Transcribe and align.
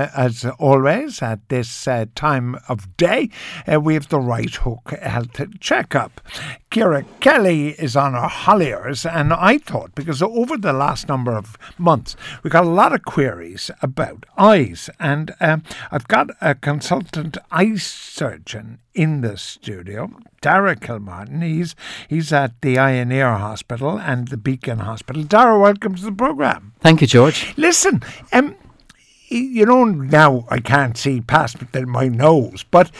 As 0.00 0.46
always, 0.60 1.22
at 1.22 1.48
this 1.48 1.88
uh, 1.88 2.06
time 2.14 2.56
of 2.68 2.96
day, 2.96 3.30
uh, 3.66 3.80
we 3.80 3.94
have 3.94 4.10
the 4.10 4.20
Right 4.20 4.54
Hook 4.54 4.92
Health 4.92 5.58
Checkup. 5.58 6.20
Ciara 6.70 7.02
Kelly 7.18 7.70
is 7.70 7.96
on 7.96 8.14
our 8.14 8.28
Holliers, 8.28 9.04
and 9.04 9.32
I 9.32 9.58
thought 9.58 9.96
because 9.96 10.22
over 10.22 10.56
the 10.56 10.72
last 10.72 11.08
number 11.08 11.36
of 11.36 11.58
months 11.78 12.14
we 12.44 12.50
got 12.50 12.62
a 12.62 12.68
lot 12.68 12.92
of 12.92 13.02
queries 13.02 13.72
about 13.82 14.24
eyes, 14.36 14.88
and 15.00 15.34
um, 15.40 15.64
I've 15.90 16.06
got 16.06 16.30
a 16.40 16.54
consultant 16.54 17.36
eye 17.50 17.74
surgeon 17.74 18.78
in 18.94 19.22
the 19.22 19.36
studio, 19.36 20.12
Dara 20.40 20.76
Kilmartin. 20.76 21.42
He's 21.42 21.74
he's 22.06 22.32
at 22.32 22.52
the 22.60 22.78
Eye 22.78 22.92
and 22.92 23.12
Ear 23.12 23.32
Hospital 23.32 23.98
and 23.98 24.28
the 24.28 24.36
Beacon 24.36 24.78
Hospital. 24.78 25.24
Dara, 25.24 25.58
welcome 25.58 25.96
to 25.96 26.04
the 26.04 26.12
program. 26.12 26.74
Thank 26.78 27.00
you, 27.00 27.08
George. 27.08 27.52
Listen, 27.56 28.00
um, 28.32 28.54
you 29.30 29.66
know, 29.66 29.84
now 29.84 30.46
I 30.48 30.58
can't 30.58 30.96
see 30.96 31.20
past 31.20 31.56
my 31.74 32.08
nose, 32.08 32.64
but 32.70 32.90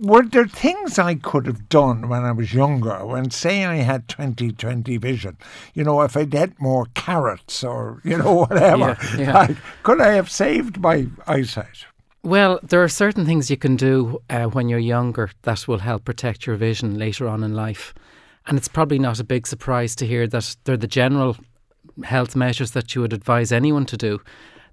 were 0.00 0.24
there 0.24 0.46
things 0.46 0.98
I 0.98 1.16
could 1.16 1.46
have 1.46 1.68
done 1.68 2.08
when 2.08 2.24
I 2.24 2.32
was 2.32 2.54
younger, 2.54 3.04
when, 3.04 3.30
say, 3.30 3.64
I 3.64 3.76
had 3.76 4.08
20 4.08 4.52
20 4.52 4.96
vision? 4.98 5.36
You 5.74 5.84
know, 5.84 6.02
if 6.02 6.16
I'd 6.16 6.34
ate 6.34 6.60
more 6.60 6.86
carrots 6.94 7.64
or, 7.64 8.00
you 8.04 8.18
know, 8.18 8.34
whatever, 8.48 8.96
yeah, 9.16 9.18
yeah. 9.18 9.38
I, 9.38 9.56
could 9.82 10.00
I 10.00 10.12
have 10.12 10.30
saved 10.30 10.78
my 10.80 11.06
eyesight? 11.26 11.86
Well, 12.22 12.58
there 12.62 12.82
are 12.82 12.88
certain 12.88 13.26
things 13.26 13.50
you 13.50 13.56
can 13.56 13.76
do 13.76 14.22
uh, 14.30 14.44
when 14.44 14.68
you're 14.68 14.78
younger 14.78 15.30
that 15.42 15.68
will 15.68 15.78
help 15.78 16.04
protect 16.04 16.46
your 16.46 16.56
vision 16.56 16.98
later 16.98 17.28
on 17.28 17.42
in 17.42 17.54
life. 17.54 17.92
And 18.46 18.56
it's 18.56 18.68
probably 18.68 18.98
not 18.98 19.20
a 19.20 19.24
big 19.24 19.46
surprise 19.46 19.94
to 19.96 20.06
hear 20.06 20.26
that 20.28 20.56
they're 20.64 20.76
the 20.76 20.86
general 20.86 21.36
health 22.02 22.34
measures 22.34 22.70
that 22.70 22.94
you 22.94 23.02
would 23.02 23.12
advise 23.12 23.52
anyone 23.52 23.86
to 23.86 23.96
do 23.96 24.20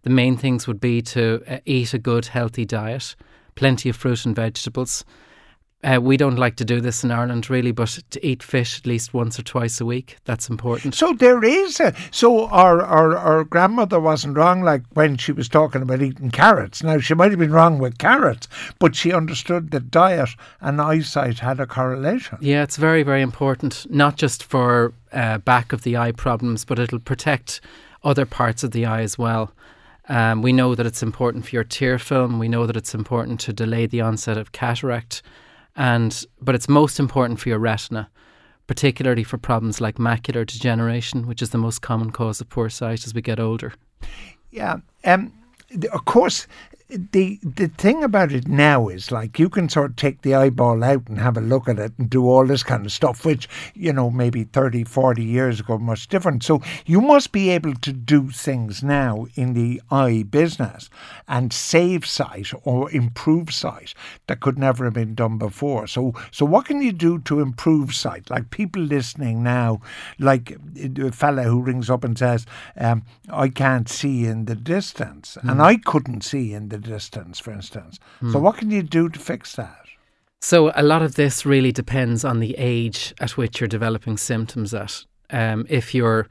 the 0.04 0.10
main 0.10 0.38
things 0.38 0.68
would 0.68 0.82
be 0.82 1.02
to 1.02 1.44
uh, 1.48 1.60
eat 1.66 1.94
a 1.94 2.00
good, 2.00 2.28
healthy 2.28 2.66
diet, 2.66 3.16
plenty 3.56 3.90
of 3.90 3.96
fruit 3.96 4.26
and 4.26 4.36
vegetables. 4.36 5.06
Uh, 5.84 6.00
we 6.00 6.16
don't 6.16 6.36
like 6.36 6.56
to 6.58 6.66
do 6.66 6.80
this 6.80 7.04
in 7.04 7.10
Ireland, 7.10 7.50
really, 7.50 7.72
but 7.72 7.98
to 8.12 8.26
eat 8.26 8.44
fish 8.44 8.78
at 8.78 8.86
least 8.86 9.16
once 9.16 9.40
or 9.40 9.42
twice 9.42 9.82
a 9.82 9.86
week, 9.86 10.18
that's 10.26 10.48
important. 10.48 10.94
So 10.94 11.14
there 11.14 11.44
is 11.44 11.80
a. 11.80 11.96
So 12.12 12.46
our, 12.50 12.84
our, 12.84 13.18
our 13.18 13.44
grandmother 13.44 14.00
wasn't 14.00 14.38
wrong, 14.38 14.62
like 14.62 14.84
when 14.94 15.18
she 15.18 15.32
was 15.32 15.50
talking 15.50 15.82
about 15.82 16.04
eating 16.04 16.30
carrots. 16.30 16.84
Now, 16.84 17.00
she 17.00 17.16
might 17.16 17.32
have 17.32 17.40
been 17.40 17.52
wrong 17.52 17.80
with 17.80 17.98
carrots, 17.98 18.48
but 18.78 18.96
she 18.96 19.12
understood 19.12 19.72
that 19.72 19.90
diet 19.90 20.30
and 20.60 20.80
eyesight 20.80 21.40
had 21.40 21.60
a 21.60 21.66
correlation. 21.66 22.38
Yeah, 22.42 22.62
it's 22.62 22.78
very, 22.78 23.02
very 23.02 23.24
important, 23.24 23.88
not 23.90 24.18
just 24.18 24.44
for 24.44 24.94
uh, 25.12 25.40
back 25.40 25.74
of 25.74 25.82
the 25.82 25.98
eye 25.98 26.12
problems, 26.12 26.64
but 26.64 26.78
it'll 26.78 27.00
protect 27.00 27.60
other 28.04 28.28
parts 28.28 28.64
of 28.64 28.70
the 28.70 28.86
eye 28.86 29.02
as 29.02 29.18
well. 29.18 29.52
Um, 30.10 30.42
we 30.42 30.52
know 30.52 30.76
that 30.76 30.86
it's 30.86 31.04
important 31.04 31.46
for 31.46 31.56
your 31.56 31.64
tear 31.64 32.00
film. 32.00 32.40
We 32.40 32.48
know 32.48 32.66
that 32.66 32.76
it's 32.76 32.94
important 32.94 33.40
to 33.42 33.54
delay 33.54 33.86
the 33.86 34.02
onset 34.02 34.38
of 34.38 34.52
cataract, 34.52 35.22
and 35.76 36.26
but 36.42 36.56
it's 36.56 36.68
most 36.68 37.00
important 37.00 37.40
for 37.40 37.50
your 37.50 37.60
retina, 37.60 38.10
particularly 38.68 39.24
for 39.24 39.38
problems 39.38 39.80
like 39.80 39.96
macular 39.96 40.46
degeneration, 40.46 41.28
which 41.28 41.42
is 41.42 41.52
the 41.52 41.58
most 41.58 41.82
common 41.82 42.12
cause 42.12 42.42
of 42.42 42.50
poor 42.50 42.70
sight 42.70 43.06
as 43.06 43.14
we 43.14 43.22
get 43.22 43.40
older. 43.40 43.74
Yeah, 44.50 44.78
um, 45.06 45.32
of 45.94 46.06
course, 46.06 46.48
the 46.92 47.40
the 47.42 47.70
thing 47.70 48.04
about 48.04 48.34
it 48.34 48.48
now 48.48 48.90
is 48.90 49.12
like 49.12 49.40
you 49.40 49.48
can 49.50 49.70
sort 49.70 49.92
of 49.92 49.96
take 49.96 50.22
the 50.22 50.36
eyeball 50.36 50.84
out 50.84 51.08
and 51.08 51.20
have 51.20 51.38
a 51.38 51.42
look 51.42 51.70
at 51.70 51.80
it 51.80 51.94
and 51.98 52.10
do 52.10 52.28
all 52.28 52.46
this 52.46 52.64
kind 52.64 52.86
of 52.86 52.92
stuff 52.92 53.24
which 53.24 53.48
you 53.74 53.94
know 53.94 54.10
maybe 54.10 54.44
30 54.44 54.84
40 54.84 55.24
years 55.24 55.62
ago 55.62 55.78
much 55.78 56.08
different 56.10 56.44
so 56.44 56.62
you 56.86 57.00
must 57.00 57.32
be 57.32 57.50
able 57.50 57.74
to 57.76 57.94
do 57.94 58.30
things 58.30 58.84
now 58.84 59.26
in 59.36 59.54
the 59.54 59.82
eye 59.90 60.24
business 60.30 60.90
and 61.30 61.54
save 61.54 62.06
sight 62.06 62.52
or 62.64 62.92
improve 62.92 63.54
sight 63.54 63.94
that 64.28 64.42
could 64.42 64.60
never 64.60 64.84
have 64.84 64.94
been 64.94 65.16
done 65.16 65.38
before 65.38 65.88
so 65.88 66.14
so 66.30 66.46
what 66.46 66.66
can 66.66 66.82
you 66.82 66.92
do 66.92 67.20
to 67.20 67.40
improve 67.40 67.96
sight 67.96 68.30
like 68.30 68.50
people 68.50 68.82
listening 68.82 69.42
now 69.42 69.80
like 70.20 70.58
a 71.00 71.12
fella 71.12 71.44
who 71.44 71.62
rings 71.62 71.90
up 71.90 72.04
and 72.04 72.18
says 72.18 72.46
um, 72.78 73.04
I 73.30 73.48
can't 73.48 73.88
see 73.88 74.26
in 74.26 74.46
the 74.46 74.56
distance 74.56 75.38
mm. 75.42 75.50
and 75.50 75.60
hmm. 75.60 75.62
I 75.62 75.78
couldn't 75.78 76.22
see 76.22 76.54
in 76.54 76.68
the 76.68 76.81
distance, 76.82 77.40
for 77.40 77.52
instance. 77.52 78.00
So, 78.22 78.40
hmm. 78.40 78.44
what 78.44 78.58
can 78.58 78.72
you 78.72 78.84
do 78.84 79.10
to 79.10 79.20
fix 79.20 79.56
that? 79.56 79.86
So, 80.42 80.72
a 80.76 80.84
lot 80.84 81.02
of 81.02 81.16
this 81.16 81.46
really 81.46 81.72
depends 81.72 82.26
on 82.26 82.40
the 82.40 82.56
age 82.58 83.14
at 83.20 83.38
which 83.38 83.60
you're 83.60 83.68
developing 83.68 84.18
symptoms 84.18 84.74
at. 84.74 85.06
Um, 85.30 85.66
if 85.70 85.94
you're 85.94 86.28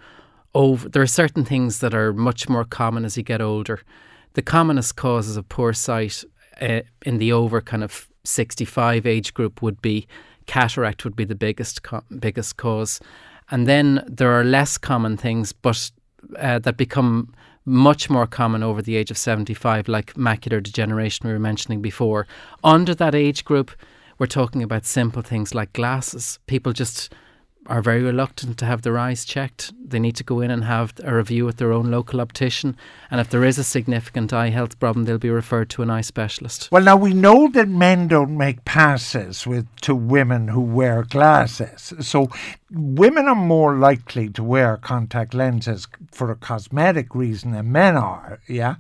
over, 0.55 0.89
there 0.89 1.03
are 1.03 1.07
certain 1.07 1.45
things 1.45 1.79
that 1.79 1.95
are 1.95 2.13
much 2.13 2.49
more 2.49 2.65
common 2.65 3.05
as 3.05 3.17
you 3.17 3.23
get 3.23 3.41
older. 3.41 3.81
The 4.35 4.43
commonest 4.43 4.97
causes 4.97 5.37
of 5.37 5.49
poor 5.49 5.73
sight 5.73 6.25
uh, 6.61 6.81
in 7.07 7.19
the 7.19 7.33
over 7.33 7.61
kind 7.61 7.85
of 7.85 8.09
65 8.25 9.07
age 9.07 9.33
group 9.33 9.63
would 9.63 9.81
be 9.81 10.07
cataract 10.47 11.05
would 11.05 11.17
be 11.17 11.25
the 11.25 11.35
biggest 11.35 11.83
co- 11.83 12.05
biggest 12.19 12.57
cause, 12.57 13.01
and 13.51 13.67
then 13.67 14.05
there 14.07 14.33
are 14.33 14.45
less 14.45 14.77
common 14.77 15.17
things, 15.17 15.53
but 15.53 15.91
uh, 16.39 16.59
that 16.59 16.77
become 16.77 17.33
much 17.71 18.11
more 18.11 18.27
common 18.27 18.63
over 18.63 18.83
the 18.83 18.97
age 18.97 19.11
of 19.11 19.17
75, 19.17 19.89
like 19.89 20.15
macular 20.15 20.63
degeneration 20.63 21.27
we 21.27 21.33
were 21.33 21.39
mentioning 21.39 21.81
before. 21.81 22.27
Under 22.65 22.95
that 22.97 23.15
age 23.15 23.45
group, 23.45 23.71
we're 24.19 24.27
talking 24.27 24.63
about 24.63 24.85
simple 24.85 25.23
things 25.23 25.55
like 25.55 25.73
glasses. 25.73 26.41
People 26.47 26.73
just 26.73 27.15
are 27.67 27.83
very 27.83 28.03
reluctant 28.03 28.59
to 28.59 28.65
have 28.65 28.83
their 28.83 28.99
eyes 28.99 29.25
checked. 29.25 29.73
They 29.83 29.99
need 29.99 30.17
to 30.17 30.25
go 30.25 30.41
in 30.41 30.51
and 30.51 30.65
have 30.65 30.93
a 31.05 31.15
review 31.15 31.45
with 31.45 31.59
their 31.59 31.73
own 31.73 31.91
local 31.91 32.21
optician. 32.21 32.77
And 33.11 33.21
if 33.21 33.31
there 33.31 33.45
is 33.45 33.59
a 33.59 33.65
significant 33.65 34.33
eye 34.33 34.49
health 34.49 34.79
problem, 34.81 35.05
they'll 35.05 35.19
be 35.19 35.31
referred 35.31 35.71
to 35.71 35.83
an 35.83 35.91
eye 35.91 36.01
specialist. 36.01 36.69
Well, 36.73 36.83
now 36.83 36.97
we 36.97 37.13
know 37.13 37.49
that 37.49 37.69
men 37.69 38.09
don't 38.09 38.37
make 38.37 38.65
passes 38.65 39.47
with 39.47 39.67
to 39.83 39.95
women 39.95 40.49
who 40.49 40.61
wear 40.61 41.05
glasses. 41.05 41.93
So 42.01 42.31
women 42.71 43.27
are 43.27 43.35
more 43.35 43.77
likely 43.77 44.29
to 44.31 44.43
wear 44.43 44.77
contact 44.77 45.35
lenses 45.35 45.87
for 46.11 46.31
a 46.31 46.37
cosmetic 46.37 47.15
reason 47.15 47.53
than 47.53 47.73
men 47.73 47.97
are. 47.97 48.41
Yeah. 48.49 48.77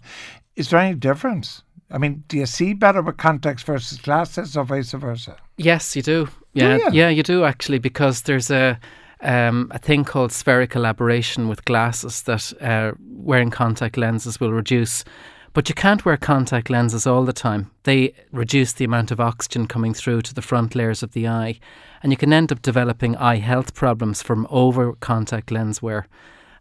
Is 0.57 0.71
there 0.71 0.81
any 0.81 0.95
difference? 0.95 1.63
I 1.91 1.99
mean, 1.99 2.25
do 2.29 2.39
you 2.39 2.47
see 2.47 2.73
better 2.73 3.03
with 3.03 3.17
contacts 3.17 3.63
versus 3.63 3.99
glasses 3.99 4.57
or 4.57 4.65
vice 4.65 4.93
versa? 4.93 5.37
Yes, 5.57 5.97
you 5.97 6.03
do. 6.03 6.29
Yeah, 6.53 6.77
you? 6.77 6.89
yeah, 6.93 7.09
you 7.09 7.23
do 7.23 7.45
actually, 7.45 7.79
because 7.79 8.23
there's 8.23 8.51
a 8.51 8.79
um, 9.23 9.71
a 9.71 9.79
thing 9.79 10.05
called 10.05 10.33
spherical 10.33 10.87
aberration 10.87 11.49
with 11.49 11.65
glasses 11.65 12.23
that 12.23 12.53
uh, 12.63 12.93
wearing 13.01 13.51
contact 13.51 13.97
lenses 13.97 14.41
will 14.41 14.53
reduce. 14.53 15.05
But 15.53 15.69
you 15.69 15.75
can't 15.75 16.05
wear 16.05 16.17
contact 16.17 16.71
lenses 16.71 17.07
all 17.07 17.25
the 17.25 17.33
time. 17.33 17.71
They 17.83 18.15
reduce 18.31 18.73
the 18.73 18.85
amount 18.85 19.11
of 19.11 19.21
oxygen 19.21 19.67
coming 19.67 19.93
through 19.95 20.23
to 20.23 20.35
the 20.35 20.43
front 20.43 20.75
layers 20.75 21.03
of 21.03 21.13
the 21.13 21.27
eye, 21.27 21.59
and 22.03 22.13
you 22.13 22.17
can 22.17 22.33
end 22.33 22.53
up 22.53 22.63
developing 22.63 23.17
eye 23.17 23.39
health 23.39 23.75
problems 23.75 24.23
from 24.23 24.47
over 24.49 24.93
contact 24.95 25.51
lens 25.51 25.83
wear 25.83 26.07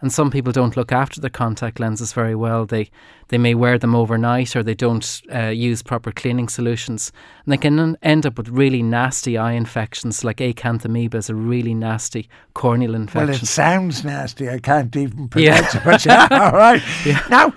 and 0.01 0.11
some 0.11 0.31
people 0.31 0.51
don't 0.51 0.77
look 0.77 0.91
after 0.91 1.19
their 1.19 1.29
contact 1.29 1.79
lenses 1.79 2.13
very 2.13 2.35
well. 2.35 2.65
They 2.65 2.89
they 3.27 3.37
may 3.37 3.53
wear 3.53 3.77
them 3.77 3.95
overnight 3.95 4.55
or 4.55 4.63
they 4.63 4.73
don't 4.73 5.21
uh, 5.33 5.47
use 5.47 5.83
proper 5.83 6.11
cleaning 6.11 6.49
solutions, 6.49 7.11
and 7.45 7.51
they 7.53 7.57
can 7.57 7.97
end 8.01 8.25
up 8.25 8.37
with 8.37 8.49
really 8.49 8.81
nasty 8.81 9.37
eye 9.37 9.53
infections 9.53 10.23
like 10.23 10.37
acanthamoeba 10.37 11.15
is 11.15 11.29
a 11.29 11.35
really 11.35 11.73
nasty 11.73 12.29
corneal 12.59 12.93
infection. 12.93 13.27
Well, 13.27 13.35
it 13.37 13.45
sounds 13.45 14.03
nasty. 14.03 14.49
I 14.49 14.59
can't 14.59 14.93
even 14.93 15.27
pronounce 15.29 15.73
yeah. 15.73 15.79
it. 15.79 15.85
But 15.85 16.05
yeah, 16.05 16.27
all 16.31 16.51
right. 16.51 16.83
Yeah. 17.05 17.25
Now, 17.29 17.53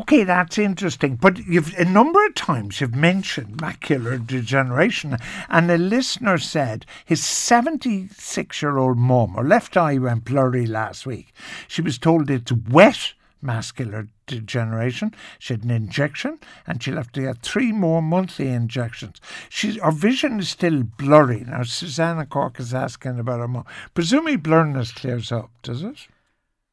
okay, 0.00 0.24
that's 0.24 0.56
interesting. 0.56 1.16
But 1.16 1.36
you've 1.46 1.74
a 1.78 1.84
number 1.84 2.24
of 2.24 2.34
times 2.34 2.80
you've 2.80 2.94
mentioned 2.94 3.58
macular 3.58 4.26
degeneration, 4.26 5.18
and 5.50 5.70
a 5.70 5.76
listener 5.76 6.38
said 6.38 6.86
his 7.04 7.22
seventy-six-year-old 7.22 8.96
mum, 8.96 9.34
her 9.34 9.44
left 9.44 9.76
eye 9.76 9.98
went 9.98 10.24
blurry 10.24 10.64
last 10.64 11.04
week. 11.04 11.34
She 11.68 11.82
was 11.82 11.98
told 11.98 12.30
it's 12.30 12.50
wet 12.50 13.12
macular 13.42 14.08
degeneration. 14.26 15.14
She 15.38 15.54
had 15.54 15.64
an 15.64 15.70
injection 15.70 16.38
and 16.66 16.82
she'll 16.82 16.96
have 16.96 17.12
to 17.12 17.22
get 17.22 17.42
three 17.42 17.72
more 17.72 18.02
monthly 18.02 18.48
injections. 18.48 19.20
She's, 19.48 19.80
her 19.80 19.90
vision 19.90 20.40
is 20.40 20.48
still 20.48 20.82
blurry. 20.82 21.44
Now, 21.46 21.62
Susanna 21.62 22.26
Cork 22.26 22.60
is 22.60 22.74
asking 22.74 23.18
about 23.18 23.40
her 23.40 23.48
mum. 23.48 23.64
Presumably, 23.94 24.36
blurriness 24.36 24.94
clears 24.94 25.32
up, 25.32 25.50
does 25.62 25.82
it? 25.82 26.08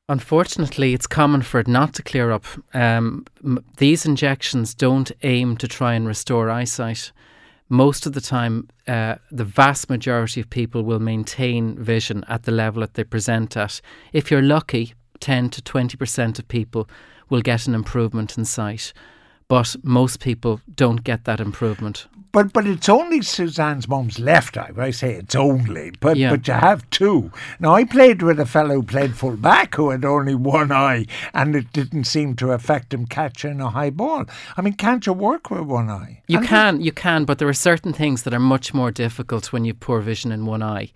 Unfortunately, 0.07 0.93
it's 0.93 1.07
common 1.07 1.41
for 1.41 1.59
it 1.59 1.67
not 1.67 1.93
to 1.95 2.03
clear 2.03 2.31
up. 2.31 2.45
Um, 2.73 3.25
m- 3.43 3.65
these 3.77 4.05
injections 4.05 4.75
don't 4.75 5.11
aim 5.23 5.57
to 5.57 5.67
try 5.67 5.95
and 5.95 6.07
restore 6.07 6.49
eyesight 6.49 7.11
most 7.69 8.05
of 8.05 8.13
the 8.13 8.21
time, 8.21 8.69
uh, 8.87 9.15
the 9.31 9.43
vast 9.43 9.89
majority 9.89 10.39
of 10.39 10.49
people 10.49 10.83
will 10.83 10.99
maintain 10.99 11.75
vision 11.77 12.23
at 12.27 12.43
the 12.43 12.51
level 12.51 12.81
that 12.81 12.93
they 12.93 13.03
present 13.03 13.57
at. 13.57 13.81
If 14.13 14.29
you're 14.29 14.41
lucky, 14.41 14.93
10 15.19 15.49
to 15.51 15.61
20% 15.61 16.39
of 16.39 16.47
people 16.47 16.87
will 17.29 17.41
get 17.41 17.67
an 17.67 17.75
improvement 17.75 18.37
in 18.37 18.45
sight. 18.45 18.93
but 19.47 19.75
most 19.83 20.19
people 20.19 20.59
don't 20.75 21.03
get 21.03 21.25
that 21.25 21.39
improvement. 21.39 22.07
But 22.31 22.51
but 22.51 22.65
it's 22.65 22.89
only 22.89 23.21
Suzanne's 23.21 23.87
mum's 23.87 24.17
left 24.17 24.57
eye. 24.57 24.71
I 24.75 24.91
say 24.91 25.13
it's 25.13 25.35
only, 25.35 25.91
but 25.99 26.17
Yeah. 26.17 26.31
but 26.31 26.47
you 26.47 26.53
have 26.55 26.81
two. 26.89 27.31
Now 27.59 27.75
I 27.75 27.83
played 27.85 28.23
with 28.23 28.39
a 28.39 28.45
fellow 28.47 28.75
who 28.75 28.83
played 28.83 29.13
full 29.15 29.37
back 29.37 29.75
who 29.75 29.91
had 29.91 30.03
only 30.03 30.33
one 30.33 30.71
eye, 30.71 31.05
and 31.31 31.55
it 31.55 31.71
didn't 31.73 32.05
seem 32.05 32.35
to 32.37 32.53
affect 32.53 32.91
him 32.91 33.05
catching 33.05 33.61
a 33.61 33.69
high 33.69 33.91
ball. 33.91 34.25
I 34.57 34.61
mean, 34.63 34.73
can't 34.73 35.05
you 35.05 35.13
work 35.13 35.51
with 35.51 35.67
one 35.69 35.91
eye? 35.91 36.21
You 36.27 36.39
And 36.39 36.47
can, 36.47 36.81
you 36.81 36.91
can, 36.91 37.23
but 37.25 37.37
there 37.37 37.47
are 37.47 37.53
certain 37.71 37.93
things 37.93 38.23
that 38.23 38.33
are 38.33 38.39
much 38.55 38.73
more 38.73 38.91
difficult 38.91 39.53
when 39.53 39.63
you 39.65 39.73
have 39.73 39.79
poor 39.79 40.01
vision 40.01 40.31
in 40.31 40.47
one 40.47 40.63
eye, 40.63 40.91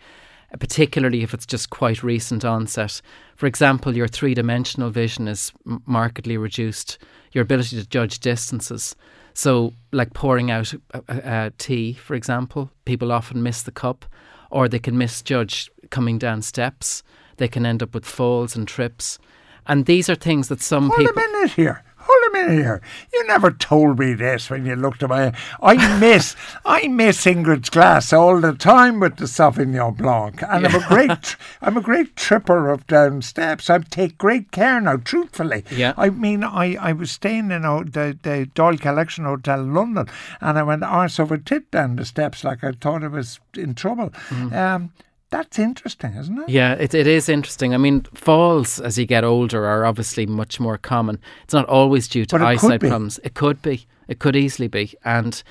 particularly 0.60 1.22
if 1.22 1.34
it's 1.34 1.46
just 1.46 1.70
quite 1.70 2.04
recent 2.04 2.44
onset. 2.44 3.02
For 3.36 3.46
example, 3.46 3.96
your 3.96 4.08
three 4.08 4.34
dimensional 4.34 4.90
vision 4.90 5.28
is 5.28 5.52
markedly 5.86 6.38
reduced, 6.38 6.98
your 7.32 7.44
ability 7.44 7.80
to 7.80 7.88
judge 7.88 8.20
distances. 8.20 8.96
So, 9.34 9.74
like 9.92 10.14
pouring 10.14 10.52
out 10.52 10.74
uh, 10.94 11.00
uh, 11.12 11.50
tea, 11.58 11.94
for 11.94 12.16
example, 12.16 12.72
people 12.86 13.12
often 13.12 13.44
miss 13.44 13.62
the 13.64 13.72
cup 13.72 14.06
or 14.50 14.68
they 14.68 14.80
can 14.80 14.98
misjudge 14.98 15.70
coming 15.92 16.18
down 16.18 16.42
steps. 16.42 17.04
They 17.38 17.48
can 17.48 17.66
end 17.66 17.84
up 17.84 17.94
with 17.94 18.06
falls 18.06 18.56
and 18.56 18.68
trips. 18.68 19.20
And 19.68 19.86
these 19.86 20.10
are 20.10 20.16
things 20.16 20.48
that 20.48 20.62
some 20.62 20.90
Hold 20.90 20.98
people. 21.00 21.14
a 21.14 21.16
minute 21.16 21.52
here. 21.52 21.84
Hold 22.12 22.24
a 22.30 22.38
minute 22.48 22.64
here. 22.64 22.82
You 23.14 23.28
never 23.28 23.52
told 23.52 24.00
me 24.00 24.14
this 24.16 24.50
when 24.50 24.66
you 24.66 24.76
looked 24.76 25.04
at 25.04 25.10
my. 25.10 25.32
I 25.62 26.00
miss, 26.00 26.36
I 26.66 26.88
miss 26.88 27.24
Ingrid's 27.26 27.70
glass 27.70 28.12
all 28.12 28.40
the 28.42 28.54
time 28.54 29.00
with 29.00 29.18
the 29.18 29.26
Sauvignon 29.26 29.96
Blanc, 29.98 30.42
and 30.42 30.66
I'm 30.66 30.76
a 30.76 30.88
great, 30.88 31.36
I'm 31.62 31.78
a 31.78 31.82
great 31.82 32.16
tripper 32.16 32.70
of 32.70 32.88
down 32.88 33.22
steps. 33.22 33.70
I 33.70 33.78
take 33.80 34.18
great 34.18 34.52
care 34.52 34.82
now. 34.82 34.98
Truthfully, 34.98 35.64
Yeah. 35.70 35.94
I 35.98 36.10
mean, 36.10 36.44
I, 36.44 36.76
I 36.80 36.94
was 36.94 37.12
staying 37.12 37.52
in 37.52 37.64
a, 37.64 37.84
the 37.84 38.18
the 38.24 38.50
Doyle 38.56 38.78
Collection 38.78 39.26
Hotel 39.26 39.62
in 39.62 39.74
London, 39.76 40.08
and 40.42 40.58
I 40.58 40.64
went 40.64 40.84
arse 40.84 41.20
over 41.20 41.38
tit 41.38 41.70
down 41.70 41.96
the 41.98 42.06
steps 42.06 42.44
like 42.44 42.64
I 42.64 42.72
thought 42.72 43.04
I 43.04 43.08
was 43.08 43.40
in 43.56 43.76
trouble. 43.76 44.12
Um, 44.32 44.92
that's 45.30 45.60
interesting, 45.60 46.14
isn't 46.16 46.38
it? 46.40 46.50
Yeah, 46.50 46.74
it, 46.74 46.94
it 46.94 47.08
is 47.08 47.30
interesting. 47.30 47.74
I 47.74 47.78
mean, 47.78 48.02
falls 48.14 48.80
as 48.80 48.98
you 48.98 49.06
get 49.06 49.24
older 49.24 49.66
are 49.66 49.86
obviously 49.86 50.26
much 50.26 50.60
more 50.60 50.78
common. 50.78 51.20
It's 51.44 51.54
not 51.54 51.66
always 51.66 52.08
due 52.08 52.26
to 52.26 52.38
But 52.38 52.42
it 52.42 52.60
could 52.60 52.72
eyesight 52.72 52.80
problems. 52.82 53.20
It 53.24 53.34
could 53.36 53.62
be. 53.62 53.86
It 54.08 54.20
could 54.20 54.36
easily 54.36 54.68
be. 54.68 54.96
And 55.06 55.42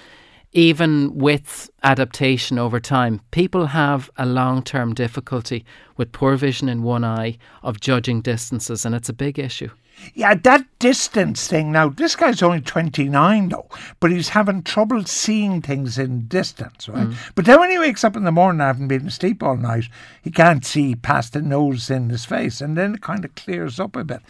even 0.52 1.16
with 1.16 1.70
adaptation 1.82 2.58
over 2.58 2.80
time, 2.80 3.20
people 3.30 3.66
have 3.66 4.10
a 4.16 4.26
long 4.26 4.62
term 4.62 4.94
difficulty 4.94 5.64
with 5.96 6.12
poor 6.12 6.36
vision 6.36 6.68
in 6.68 6.82
one 6.82 7.04
eye 7.04 7.38
of 7.62 7.80
judging 7.80 8.20
distances, 8.20 8.84
and 8.84 8.94
it's 8.94 9.08
a 9.08 9.12
big 9.12 9.38
issue. 9.38 9.70
Yeah, 10.14 10.34
that 10.34 10.66
distance 10.78 11.46
thing. 11.46 11.72
Now, 11.72 11.88
this 11.88 12.16
guy's 12.16 12.42
only 12.42 12.60
29, 12.60 13.48
though, 13.48 13.68
but 14.00 14.10
he's 14.10 14.30
having 14.30 14.62
trouble 14.62 15.04
seeing 15.04 15.62
things 15.62 15.98
in 15.98 16.26
distance, 16.28 16.88
right? 16.88 17.08
But 17.34 17.44
then 17.44 17.60
when 17.60 17.70
he 17.70 17.78
wakes 17.78 18.04
up 18.04 18.16
in 18.16 18.24
the 18.24 18.32
morning, 18.32 18.60
having 18.60 18.88
been 18.88 19.06
asleep 19.06 19.42
all 19.42 19.56
night, 19.56 19.84
he 20.22 20.30
can't 20.30 20.64
see 20.64 20.94
past 20.94 21.32
the 21.32 21.42
nose 21.42 21.90
in 21.90 22.10
his 22.10 22.24
face, 22.24 22.60
and 22.60 22.76
then 22.76 22.94
it 22.94 23.02
kind 23.02 23.24
of 23.24 23.34
clears 23.34 23.78
up 23.78 23.96
a 23.96 24.04
bit. 24.04 24.20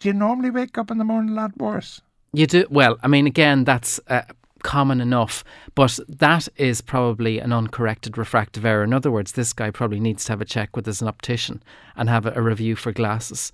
Do 0.00 0.08
you 0.08 0.14
normally 0.14 0.50
wake 0.50 0.78
up 0.78 0.90
in 0.90 0.98
the 0.98 1.04
morning 1.04 1.32
a 1.32 1.34
lot 1.34 1.56
worse? 1.58 2.00
You 2.32 2.46
do 2.46 2.66
well. 2.70 2.98
I 3.02 3.08
mean, 3.08 3.26
again, 3.26 3.64
that's 3.64 4.00
uh, 4.08 4.22
common 4.62 5.00
enough, 5.00 5.44
but 5.74 5.98
that 6.08 6.48
is 6.56 6.80
probably 6.80 7.38
an 7.38 7.52
uncorrected 7.52 8.16
refractive 8.16 8.64
error. 8.64 8.84
In 8.84 8.92
other 8.92 9.10
words, 9.10 9.32
this 9.32 9.52
guy 9.52 9.70
probably 9.70 10.00
needs 10.00 10.24
to 10.24 10.32
have 10.32 10.40
a 10.40 10.46
check 10.46 10.76
with 10.76 10.86
his 10.86 11.02
optician 11.02 11.62
and 11.96 12.08
have 12.08 12.26
a, 12.26 12.32
a 12.34 12.42
review 12.42 12.76
for 12.76 12.92
glasses. 12.92 13.52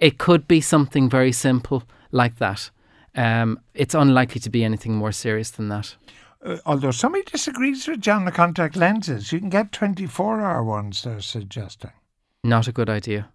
It 0.00 0.18
could 0.18 0.48
be 0.48 0.60
something 0.60 1.08
very 1.10 1.30
simple 1.32 1.84
like 2.10 2.36
that. 2.38 2.70
Um, 3.14 3.60
it's 3.74 3.94
unlikely 3.94 4.40
to 4.40 4.50
be 4.50 4.64
anything 4.64 4.94
more 4.94 5.12
serious 5.12 5.50
than 5.50 5.68
that. 5.68 5.94
Uh, 6.42 6.56
although 6.64 6.90
somebody 6.90 7.24
disagrees 7.24 7.86
with 7.86 8.00
John 8.00 8.24
the 8.24 8.32
contact 8.32 8.76
lenses, 8.76 9.30
you 9.30 9.38
can 9.38 9.50
get 9.50 9.72
24 9.72 10.40
hour 10.40 10.64
ones, 10.64 11.02
they're 11.02 11.20
suggesting. 11.20 11.92
Not 12.42 12.66
a 12.66 12.72
good 12.72 12.88
idea. 12.88 13.28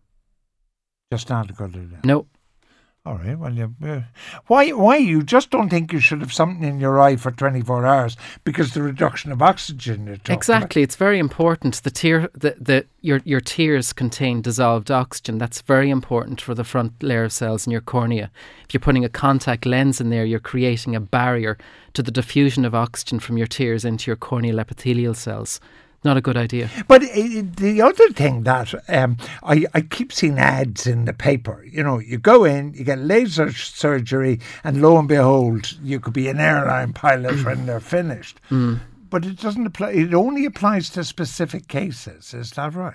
Just 1.11 1.29
not 1.29 1.51
a 1.51 1.53
good 1.53 1.75
idea. 1.75 1.99
No, 2.03 2.25
All 3.05 3.17
right. 3.17 3.37
Well, 3.37 3.53
you, 3.53 3.75
why? 4.47 4.71
Why 4.71 4.95
you 4.97 5.21
just 5.21 5.51
don't 5.51 5.69
think 5.69 5.93
you 5.93 5.99
should 5.99 6.21
have 6.21 6.33
something 6.33 6.63
in 6.63 6.79
your 6.79 6.99
eye 6.99 7.17
for 7.17 7.29
twenty 7.29 7.61
four 7.61 7.85
hours 7.85 8.17
because 8.43 8.73
the 8.73 8.81
reduction 8.81 9.31
of 9.31 9.43
oxygen 9.43 10.05
talking 10.05 10.13
about. 10.15 10.33
Exactly, 10.33 10.81
it's 10.81 10.95
very 10.95 11.19
important. 11.19 11.83
The 11.83 11.91
tear, 11.91 12.29
the, 12.33 12.55
the 12.59 12.85
your 13.01 13.21
your 13.23 13.41
tears 13.41 13.93
contain 13.93 14.41
dissolved 14.41 14.89
oxygen. 14.89 15.37
That's 15.37 15.61
very 15.61 15.91
important 15.91 16.41
for 16.41 16.55
the 16.55 16.63
front 16.63 17.03
layer 17.03 17.25
of 17.25 17.31
cells 17.31 17.67
in 17.67 17.71
your 17.71 17.81
cornea. 17.81 18.31
If 18.67 18.73
you're 18.73 18.81
putting 18.81 19.05
a 19.05 19.09
contact 19.09 19.67
lens 19.67 20.01
in 20.01 20.09
there, 20.09 20.25
you're 20.25 20.39
creating 20.39 20.95
a 20.95 20.99
barrier 20.99 21.59
to 21.93 22.01
the 22.01 22.11
diffusion 22.11 22.65
of 22.65 22.73
oxygen 22.73 23.19
from 23.19 23.37
your 23.37 23.47
tears 23.47 23.85
into 23.85 24.09
your 24.09 24.17
corneal 24.17 24.59
epithelial 24.59 25.13
cells. 25.13 25.59
Not 26.03 26.17
a 26.17 26.21
good 26.21 26.37
idea. 26.37 26.69
But 26.87 27.01
the 27.01 27.81
other 27.81 28.09
thing 28.09 28.43
that 28.43 28.73
um, 28.89 29.17
I, 29.41 29.65
I 29.73 29.81
keep 29.81 30.13
seeing 30.13 30.37
ads 30.37 30.85
in 30.85 31.05
the 31.05 31.13
paper, 31.13 31.65
you 31.67 31.81
know, 31.81 31.97
you 31.99 32.19
go 32.19 32.43
in, 32.43 32.73
you 32.75 32.83
get 32.83 32.99
laser 32.99 33.51
surgery, 33.51 34.39
and 34.63 34.81
lo 34.81 34.99
and 34.99 35.07
behold, 35.07 35.77
you 35.81 35.99
could 35.99 36.13
be 36.13 36.27
an 36.27 36.39
airline 36.39 36.93
pilot 36.93 37.43
when 37.43 37.65
they're 37.65 37.79
finished. 37.79 38.39
But 39.09 39.25
it 39.25 39.39
doesn't 39.39 39.65
apply. 39.65 39.91
It 39.91 40.13
only 40.13 40.45
applies 40.45 40.89
to 40.91 41.03
specific 41.03 41.67
cases. 41.67 42.33
Is 42.33 42.51
that 42.51 42.75
right? 42.75 42.93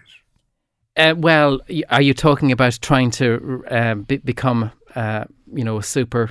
Uh, 0.96 1.14
well, 1.16 1.60
are 1.88 2.02
you 2.02 2.12
talking 2.12 2.52
about 2.52 2.78
trying 2.82 3.10
to 3.12 3.64
uh, 3.70 3.94
be, 3.94 4.18
become, 4.18 4.70
uh, 4.94 5.24
you 5.52 5.64
know, 5.64 5.78
a 5.78 5.82
super, 5.82 6.30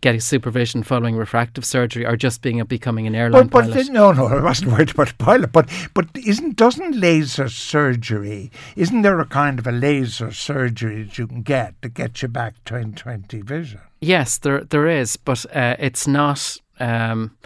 getting 0.00 0.20
supervision 0.20 0.82
following 0.82 1.16
refractive 1.16 1.64
surgery, 1.64 2.06
or 2.06 2.16
just 2.16 2.42
being 2.42 2.60
a, 2.60 2.64
becoming 2.64 3.06
an 3.06 3.14
airline 3.14 3.48
But, 3.48 3.66
but 3.66 3.72
pilot? 3.72 3.90
no, 3.90 4.12
no, 4.12 4.26
I 4.26 4.42
wasn't 4.42 4.72
worried 4.72 4.90
about 4.90 5.16
pilot. 5.18 5.52
But 5.52 5.68
but 5.94 6.06
isn't 6.14 6.56
doesn't 6.56 6.96
laser 6.98 7.48
surgery? 7.48 8.50
Isn't 8.76 9.02
there 9.02 9.20
a 9.20 9.26
kind 9.26 9.58
of 9.58 9.66
a 9.66 9.72
laser 9.72 10.32
surgery 10.32 11.02
that 11.04 11.18
you 11.18 11.26
can 11.26 11.42
get 11.42 11.80
to 11.82 11.88
get 11.88 12.22
you 12.22 12.28
back 12.28 12.54
twenty 12.64 12.92
twenty 12.92 13.42
vision? 13.42 13.80
Yes, 14.00 14.38
there 14.38 14.64
there 14.64 14.86
is, 14.86 15.16
but 15.16 15.44
uh, 15.54 15.76
it's 15.78 16.06
not. 16.06 16.60
Um, 16.80 17.36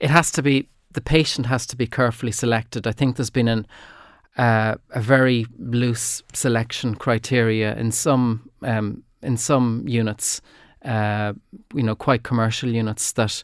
it 0.00 0.10
has 0.10 0.30
to 0.32 0.42
be 0.42 0.68
the 0.92 1.00
patient 1.00 1.46
has 1.46 1.66
to 1.66 1.76
be 1.76 1.86
carefully 1.86 2.32
selected. 2.32 2.86
I 2.86 2.92
think 2.92 3.16
there's 3.16 3.30
been 3.30 3.48
an 3.48 3.66
uh, 4.36 4.74
a 4.90 5.00
very 5.00 5.46
loose 5.58 6.22
selection 6.32 6.94
criteria 6.94 7.74
in 7.76 7.92
some 7.92 8.50
um, 8.62 9.02
in 9.22 9.36
some 9.36 9.84
units, 9.86 10.40
you 10.84 11.82
know, 11.82 11.94
quite 11.96 12.22
commercial 12.22 12.68
units 12.70 13.12
that 13.12 13.42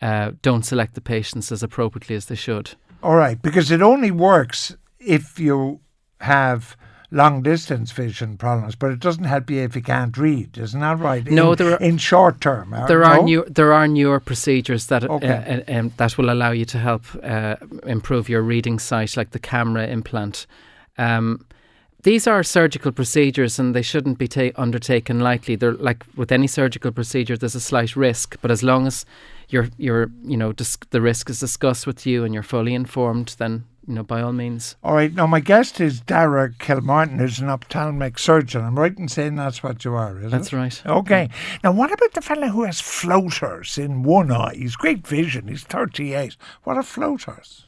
uh, 0.00 0.32
don't 0.42 0.64
select 0.64 0.94
the 0.94 1.00
patients 1.00 1.52
as 1.52 1.62
appropriately 1.62 2.16
as 2.16 2.26
they 2.26 2.34
should. 2.36 2.74
All 3.02 3.16
right, 3.16 3.40
because 3.42 3.70
it 3.70 3.82
only 3.82 4.10
works 4.10 4.76
if 4.98 5.38
you 5.38 5.80
have 6.20 6.76
long 7.10 7.42
distance 7.42 7.90
vision 7.92 8.36
problems, 8.36 8.74
but 8.76 8.90
it 8.90 9.00
doesn't 9.00 9.24
help 9.24 9.48
you 9.50 9.62
if 9.62 9.74
you 9.74 9.82
can't 9.82 10.16
read. 10.18 10.58
Isn't 10.58 10.80
that 10.80 10.98
right? 10.98 11.24
No, 11.30 11.52
in, 11.52 11.56
there 11.58 11.72
are- 11.74 11.80
in 11.80 11.96
short 11.98 12.40
term. 12.40 12.74
uh, 12.74 12.86
There 12.86 13.04
are 13.04 13.16
no? 13.18 13.22
new 13.24 13.44
there 13.48 13.72
are 13.72 13.88
newer 13.88 14.20
procedures 14.20 14.86
that 14.86 15.04
uh, 15.04 15.14
Okay. 15.14 15.64
uh, 15.68 15.78
um, 15.78 15.92
that 15.96 16.18
will 16.18 16.30
allow 16.30 16.50
you 16.50 16.64
to 16.66 16.78
help 16.78 17.04
uh, 17.22 17.56
improve 17.86 18.28
your 18.28 18.42
reading 18.42 18.78
sight, 18.78 19.16
like 19.16 19.30
the 19.30 19.40
KAMRA 19.40 19.88
implant. 19.88 20.46
Um, 20.98 21.46
these 22.02 22.26
are 22.26 22.42
surgical 22.42 22.92
procedures, 22.92 23.58
and 23.58 23.74
they 23.74 23.82
shouldn't 23.82 24.18
be 24.18 24.28
ta- 24.28 24.50
undertaken 24.56 25.20
lightly. 25.20 25.56
They're 25.56 25.72
like 25.74 26.04
with 26.16 26.30
any 26.32 26.46
surgical 26.46 26.92
procedure, 26.92 27.36
there's 27.36 27.54
a 27.56 27.60
slight 27.60 27.96
risk, 27.96 28.36
but 28.40 28.50
as 28.50 28.62
long 28.62 28.86
as 28.86 29.04
you're 29.48 29.68
you're 29.78 30.10
you 30.24 30.36
know 30.36 30.52
dis- 30.52 30.78
the 30.90 31.00
risk 31.00 31.28
is 31.30 31.40
discussed 31.40 31.86
with 31.86 32.06
you 32.06 32.24
and 32.24 32.32
you're 32.34 32.42
fully 32.42 32.74
informed, 32.74 33.34
then 33.38 33.64
you 33.86 33.94
know 33.94 34.04
by 34.04 34.20
all 34.22 34.32
means. 34.32 34.76
All 34.84 34.94
right. 34.94 35.12
Now, 35.12 35.26
my 35.26 35.40
guest 35.40 35.80
is 35.80 36.00
Dara 36.00 36.50
Kilmartin, 36.50 37.18
who's 37.18 37.40
an 37.40 37.48
ophthalmic 37.48 38.18
surgeon. 38.18 38.62
I'm 38.64 38.78
right 38.78 38.96
in 38.96 39.08
saying 39.08 39.34
that's 39.36 39.62
what 39.62 39.84
you 39.84 39.94
are, 39.94 40.20
is 40.20 40.30
That's 40.30 40.52
it? 40.52 40.56
right. 40.56 40.82
Okay. 40.86 41.28
Now, 41.64 41.72
what 41.72 41.90
about 41.92 42.12
the 42.12 42.20
fella 42.20 42.48
who 42.48 42.64
has 42.64 42.80
floaters 42.80 43.76
in 43.78 44.02
one 44.04 44.30
eye? 44.30 44.54
He's 44.54 44.76
great 44.76 45.06
vision. 45.06 45.48
He's 45.48 45.64
38. 45.64 46.36
What 46.64 46.76
are 46.76 46.82
floaters? 46.82 47.64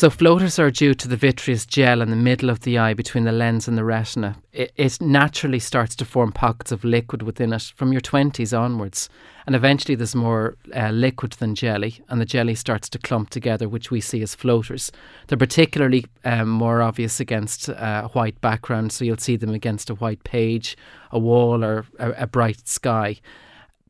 So 0.00 0.08
floaters 0.08 0.58
are 0.58 0.70
due 0.70 0.94
to 0.94 1.08
the 1.08 1.16
vitreous 1.18 1.66
gel 1.66 2.00
in 2.00 2.08
the 2.08 2.16
middle 2.16 2.48
of 2.48 2.60
the 2.60 2.78
eye 2.78 2.94
between 2.94 3.24
the 3.24 3.32
lens 3.32 3.68
and 3.68 3.76
the 3.76 3.84
retina. 3.84 4.38
It, 4.50 4.72
it 4.74 4.98
naturally 4.98 5.58
starts 5.58 5.94
to 5.96 6.06
form 6.06 6.32
pockets 6.32 6.72
of 6.72 6.84
liquid 6.84 7.20
within 7.20 7.52
it 7.52 7.74
from 7.76 7.92
your 7.92 8.00
20s 8.00 8.58
onwards. 8.58 9.10
And 9.44 9.54
eventually 9.54 9.94
there's 9.94 10.14
more 10.14 10.56
uh, 10.74 10.88
liquid 10.88 11.32
than 11.32 11.54
jelly, 11.54 12.02
and 12.08 12.18
the 12.18 12.24
jelly 12.24 12.54
starts 12.54 12.88
to 12.88 12.98
clump 12.98 13.28
together, 13.28 13.68
which 13.68 13.90
we 13.90 14.00
see 14.00 14.22
as 14.22 14.34
floaters. 14.34 14.90
They're 15.26 15.36
particularly 15.36 16.06
um, 16.24 16.48
more 16.48 16.80
obvious 16.80 17.20
against 17.20 17.68
uh, 17.68 17.74
a 18.04 18.08
white 18.14 18.40
background, 18.40 18.92
so 18.92 19.04
you'll 19.04 19.18
see 19.18 19.36
them 19.36 19.52
against 19.52 19.90
a 19.90 19.96
white 19.96 20.24
page, 20.24 20.78
a 21.10 21.18
wall, 21.18 21.62
or 21.62 21.84
a, 21.98 22.22
a 22.22 22.26
bright 22.26 22.66
sky 22.66 23.20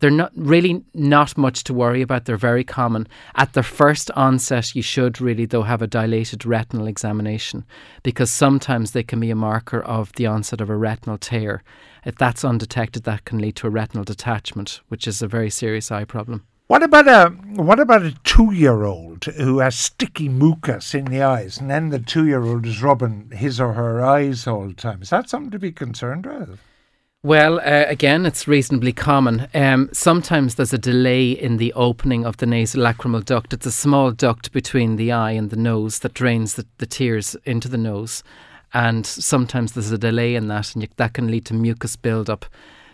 they're 0.01 0.11
not 0.11 0.33
really 0.35 0.83
not 0.95 1.37
much 1.39 1.63
to 1.65 1.75
worry 1.75 2.03
about. 2.03 2.25
They're 2.25 2.37
very 2.37 2.65
common. 2.65 3.07
At 3.37 3.53
their 3.53 3.63
first 3.63 4.11
onset, 4.13 4.75
you 4.75 4.83
should 4.83 5.21
really, 5.21 5.47
though, 5.47 5.63
have 5.63 5.83
a 5.83 5.87
dilated 5.87 6.45
retinal 6.45 6.87
examination 6.87 7.65
because 8.03 8.31
sometimes 8.31 8.91
they 8.91 9.03
can 9.03 9.21
be 9.21 9.31
a 9.31 9.37
marker 9.37 9.81
of 9.81 10.13
the 10.15 10.27
onset 10.27 10.61
of 10.61 10.71
a 10.71 10.77
retinal 10.77 11.19
tear. 11.19 11.63
If 12.05 12.17
that's 12.17 12.45
undetected, 12.45 13.05
that 13.05 13.27
can 13.27 13.39
lead 13.39 13.57
to 13.57 13.67
a 13.67 13.71
retinal 13.71 14.05
detachment, 14.05 14.81
which 14.89 15.07
is 15.07 15.21
a 15.21 15.29
very 15.29 15.51
serious 15.51 15.91
eye 15.91 16.05
problem. 16.05 16.47
What 16.67 16.85
about 16.85 17.09
a 17.09 17.31
what 17.57 17.81
about 17.81 18.03
a 18.03 18.15
two 18.23 18.53
year 18.53 18.85
old 18.85 19.25
who 19.25 19.59
has 19.59 19.77
sticky 19.77 20.29
mucus 20.29 20.95
in 20.95 21.07
the 21.07 21.21
eyes, 21.21 21.59
and 21.59 21.69
then 21.69 21.89
the 21.89 21.99
two 21.99 22.27
year 22.27 22.45
old 22.45 22.65
is 22.65 22.81
rubbing 22.81 23.33
his 23.33 23.61
or 23.61 23.73
her 23.73 24.03
eyes 24.05 24.47
all 24.47 24.69
the 24.69 24.75
time? 24.75 25.03
Is 25.03 25.11
that 25.11 25.29
something 25.29 25.51
to 25.51 25.59
be 25.59 25.73
concerned 25.73 26.27
with? 26.27 26.61
Well, 27.23 27.59
uh, 27.59 27.85
again, 27.87 28.25
it's 28.25 28.49
reasonably 28.49 28.95
common. 28.95 29.47
Um, 29.53 29.91
sometimes 29.93 30.55
there's 30.55 30.73
a 30.73 30.79
delay 30.79 31.33
in 31.33 31.59
the 31.59 31.71
opening 31.75 32.25
of 32.25 32.39
the 32.39 32.47
nasolacrimal 32.47 33.27
duct. 33.27 33.53
It's 33.53 33.67
a 33.67 33.73
small 33.73 34.11
duct 34.11 34.53
between 34.53 34.97
the 34.97 35.13
eye 35.13 35.33
and 35.33 35.51
the 35.51 35.57
nose 35.57 35.99
that 35.99 36.15
drains 36.15 36.55
the, 36.55 36.67
the 36.79 36.87
tears 36.87 37.37
into 37.45 37.69
the 37.69 37.77
nose. 37.77 38.23
And 38.73 39.05
sometimes 39.05 39.73
there's 39.73 39.91
a 39.91 39.99
delay 39.99 40.35
in 40.35 40.49
that, 40.49 40.75
and 40.75 40.83
you, 40.83 40.89
that 40.97 41.13
can 41.13 41.31
lead 41.31 41.45
to 41.47 41.55
mucus 41.55 41.95
buildup 41.95 42.47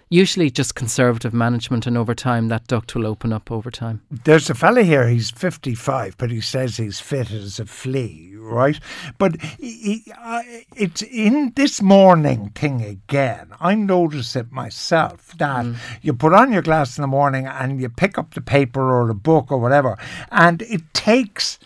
usually 0.08 0.50
just 0.50 0.74
conservative 0.74 1.34
management, 1.34 1.86
and 1.86 1.96
over 1.96 2.14
time 2.14 2.48
that 2.48 2.66
duct 2.66 2.94
will 2.94 3.06
open 3.06 3.32
up 3.32 3.50
over 3.50 3.70
time. 3.70 4.02
There's 4.10 4.48
a 4.48 4.54
fella 4.54 4.82
here, 4.82 5.08
he's 5.08 5.30
55, 5.30 6.16
but 6.16 6.30
he 6.30 6.40
says 6.40 6.76
he's 6.76 7.00
fit 7.00 7.30
as 7.32 7.58
a 7.58 7.66
flea, 7.66 8.34
right? 8.36 8.78
But 9.18 9.40
he, 9.42 10.04
uh, 10.16 10.42
it's 10.76 11.02
in 11.02 11.52
this 11.56 11.82
morning 11.82 12.50
thing 12.50 12.82
again. 12.82 13.52
I 13.60 13.74
notice 13.74 14.36
it 14.36 14.52
myself 14.52 15.36
that 15.38 15.64
mm. 15.64 15.76
you 16.02 16.14
put 16.14 16.32
on 16.32 16.52
your 16.52 16.62
glass 16.62 16.96
in 16.96 17.02
the 17.02 17.08
morning 17.08 17.46
and 17.46 17.80
you 17.80 17.88
pick 17.88 18.16
up 18.16 18.34
the 18.34 18.40
paper 18.40 18.94
or 18.94 19.06
the 19.06 19.14
book 19.14 19.50
or 19.50 19.58
whatever, 19.58 19.98
and 20.30 20.62
it 20.62 20.82
takes 20.94 21.58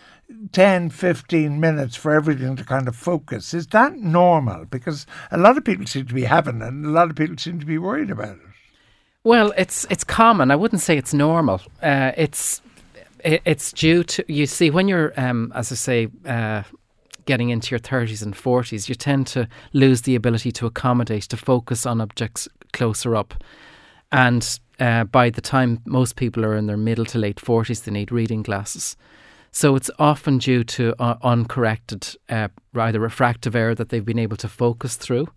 10, 0.51 0.89
15 0.89 1.59
minutes 1.59 1.95
for 1.95 2.11
everything 2.11 2.55
to 2.55 2.63
kind 2.63 2.87
of 2.87 2.95
focus. 2.95 3.53
Is 3.53 3.67
that 3.67 3.97
normal? 3.97 4.65
Because 4.65 5.05
a 5.31 5.37
lot 5.37 5.57
of 5.57 5.63
people 5.63 5.85
seem 5.85 6.05
to 6.05 6.13
be 6.13 6.23
having 6.23 6.61
it 6.61 6.67
and 6.67 6.85
a 6.85 6.89
lot 6.89 7.09
of 7.09 7.15
people 7.15 7.37
seem 7.37 7.59
to 7.59 7.65
be 7.65 7.77
worried 7.77 8.09
about 8.09 8.35
it. 8.35 8.51
Well, 9.23 9.53
it's 9.55 9.85
it's 9.91 10.03
common. 10.03 10.49
I 10.49 10.55
wouldn't 10.55 10.81
say 10.81 10.97
it's 10.97 11.13
normal. 11.13 11.61
Uh, 11.81 12.11
it's 12.17 12.61
it's 13.23 13.71
due 13.71 14.03
to 14.03 14.25
you 14.27 14.47
see 14.47 14.71
when 14.71 14.87
you're 14.87 15.13
um, 15.15 15.51
as 15.55 15.71
I 15.71 15.75
say 15.75 16.07
uh, 16.25 16.63
getting 17.25 17.49
into 17.49 17.69
your 17.69 17.79
30s 17.79 18.23
and 18.23 18.33
40s, 18.33 18.89
you 18.89 18.95
tend 18.95 19.27
to 19.27 19.47
lose 19.73 20.01
the 20.01 20.15
ability 20.15 20.51
to 20.53 20.65
accommodate 20.65 21.23
to 21.23 21.37
focus 21.37 21.85
on 21.85 22.01
objects 22.01 22.47
closer 22.73 23.15
up, 23.15 23.35
and 24.11 24.59
uh, 24.79 25.03
by 25.03 25.29
the 25.29 25.41
time 25.41 25.79
most 25.85 26.15
people 26.15 26.43
are 26.43 26.55
in 26.55 26.65
their 26.65 26.77
middle 26.77 27.05
to 27.05 27.19
late 27.19 27.37
40s, 27.37 27.83
they 27.83 27.91
need 27.91 28.11
reading 28.11 28.41
glasses. 28.41 28.97
So 29.51 29.75
it's 29.75 29.91
often 29.99 30.37
due 30.37 30.63
to 30.63 30.95
uh, 30.97 31.17
uncorrected 31.21 32.15
uh, 32.29 32.47
either 32.75 32.99
refractive 32.99 33.55
error 33.55 33.75
that 33.75 33.89
they've 33.89 34.05
been 34.05 34.19
able 34.19 34.37
to 34.37 34.47
focus 34.47 34.95
through, 34.95 35.27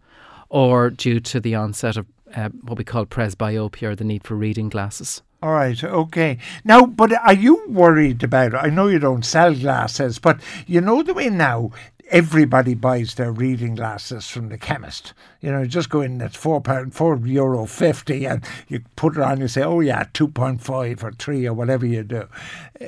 or 0.49 0.91
due 0.91 1.19
to 1.21 1.41
the 1.41 1.57
onset 1.57 1.97
of 1.97 2.07
uh, 2.35 2.49
what 2.63 2.79
we 2.79 2.85
call 2.85 3.07
presbyopia 3.07 3.83
or 3.83 3.97
the 3.97 4.05
need 4.05 4.25
for 4.25 4.37
reading 4.37 4.69
glasses. 4.69 5.23
All 5.43 5.53
right, 5.53 5.83
okay. 5.83 6.39
Now, 6.65 6.87
but 6.87 7.13
are 7.13 7.35
you 7.35 7.65
worried 7.69 8.23
about 8.23 8.55
it? 8.55 8.57
I 8.57 8.71
know 8.71 8.87
you 8.87 8.99
don't 8.99 9.25
sell 9.25 9.55
glasses, 9.55 10.19
but 10.19 10.41
you 10.67 10.81
know 10.81 11.03
the 11.03 11.13
way 11.13 11.29
now 11.29 11.71
everybody 12.11 12.75
buys 12.75 13.15
their 13.15 13.33
reading 13.33 13.75
glasses 13.75 14.29
from 14.29 14.49
the 14.49 14.59
chemist. 14.59 15.13
You 15.41 15.51
know, 15.51 15.65
just 15.67 15.91
go 15.91 16.01
in, 16.01 16.21
at 16.23 16.37
four 16.37 16.61
pound, 16.61 16.95
four 16.95 17.17
euro 17.19 17.67
fifty, 17.67 18.27
and 18.27 18.45
you 18.69 18.83
put 18.97 19.17
it 19.17 19.23
on. 19.23 19.41
You 19.41 19.49
say, 19.49 19.63
"Oh 19.63 19.81
yeah, 19.81 20.07
two 20.13 20.29
point 20.29 20.63
five 20.63 21.05
or 21.05 21.13
three 21.13 21.47
or 21.47 21.53
whatever 21.53 21.85
you 21.85 22.05
do." 22.05 22.29
Uh, 22.81 22.85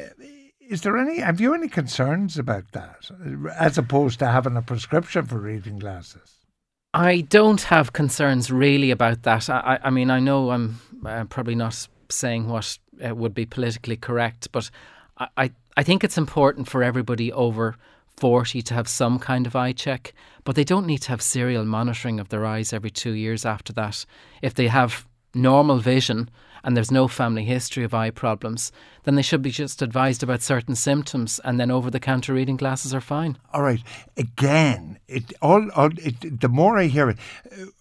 is 0.68 0.82
there 0.82 0.96
any? 0.96 1.18
Have 1.20 1.40
you 1.40 1.54
any 1.54 1.68
concerns 1.68 2.38
about 2.38 2.72
that, 2.72 3.10
as 3.56 3.78
opposed 3.78 4.18
to 4.18 4.26
having 4.26 4.56
a 4.56 4.62
prescription 4.62 5.26
for 5.26 5.38
reading 5.38 5.78
glasses? 5.78 6.46
I 6.94 7.20
don't 7.20 7.60
have 7.62 7.92
concerns 7.92 8.50
really 8.50 8.90
about 8.90 9.22
that. 9.24 9.50
I, 9.50 9.78
I 9.82 9.90
mean, 9.90 10.10
I 10.10 10.18
know 10.18 10.50
I'm 10.50 10.80
uh, 11.04 11.24
probably 11.24 11.54
not 11.54 11.86
saying 12.08 12.48
what 12.48 12.78
uh, 13.06 13.14
would 13.14 13.34
be 13.34 13.44
politically 13.44 13.96
correct, 13.96 14.50
but 14.50 14.70
I, 15.18 15.28
I, 15.36 15.50
I 15.76 15.82
think 15.82 16.02
it's 16.02 16.16
important 16.16 16.68
for 16.68 16.82
everybody 16.82 17.32
over 17.32 17.76
40 18.16 18.62
to 18.62 18.74
have 18.74 18.88
some 18.88 19.18
kind 19.18 19.46
of 19.46 19.54
eye 19.54 19.72
check, 19.72 20.14
but 20.44 20.56
they 20.56 20.64
don't 20.64 20.86
need 20.86 21.02
to 21.02 21.10
have 21.10 21.20
serial 21.20 21.64
monitoring 21.64 22.18
of 22.18 22.30
their 22.30 22.46
eyes 22.46 22.72
every 22.72 22.90
two 22.90 23.12
years 23.12 23.44
after 23.44 23.72
that. 23.74 24.06
If 24.40 24.54
they 24.54 24.68
have 24.68 25.06
normal 25.36 25.78
vision 25.78 26.30
and 26.66 26.76
there's 26.76 26.90
no 26.90 27.06
family 27.06 27.44
history 27.44 27.84
of 27.84 27.94
eye 27.94 28.10
problems, 28.10 28.72
then 29.04 29.14
they 29.14 29.22
should 29.22 29.40
be 29.40 29.52
just 29.52 29.82
advised 29.82 30.24
about 30.24 30.42
certain 30.42 30.74
symptoms, 30.74 31.40
and 31.44 31.60
then 31.60 31.70
over 31.70 31.92
the 31.92 32.00
counter 32.00 32.34
reading 32.34 32.56
glasses 32.56 32.92
are 32.92 33.00
fine. 33.00 33.38
All 33.52 33.62
right. 33.62 33.80
Again, 34.16 34.98
it 35.06 35.32
all, 35.40 35.70
all 35.76 35.90
it, 35.96 36.40
the 36.40 36.48
more 36.48 36.76
I 36.76 36.86
hear 36.86 37.08
it, 37.08 37.18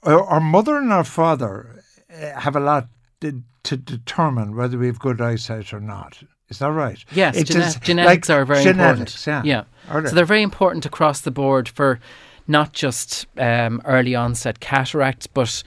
uh, 0.05 0.23
our 0.23 0.39
mother 0.39 0.77
and 0.77 0.93
our 0.93 1.03
father 1.03 1.81
uh, 2.13 2.39
have 2.39 2.55
a 2.55 2.59
lot 2.59 2.87
to, 3.21 3.41
to 3.63 3.75
determine 3.75 4.55
whether 4.55 4.77
we 4.77 4.85
have 4.85 4.99
good 4.99 5.19
eyesight 5.19 5.73
or 5.73 5.79
not. 5.79 6.21
Is 6.49 6.59
that 6.59 6.71
right? 6.71 7.03
Yes, 7.11 7.41
gene- 7.43 7.81
genetics 7.81 8.29
like 8.29 8.37
are 8.37 8.45
very 8.45 8.63
genetics, 8.63 9.25
important. 9.25 9.45
Yeah. 9.47 9.63
yeah. 9.91 10.09
So 10.09 10.13
they're 10.13 10.25
very 10.25 10.43
important 10.43 10.85
across 10.85 11.21
the 11.21 11.31
board 11.31 11.67
for 11.67 11.99
not 12.47 12.73
just 12.73 13.25
um, 13.39 13.81
early 13.85 14.13
onset 14.13 14.59
cataract, 14.59 15.33
but 15.33 15.63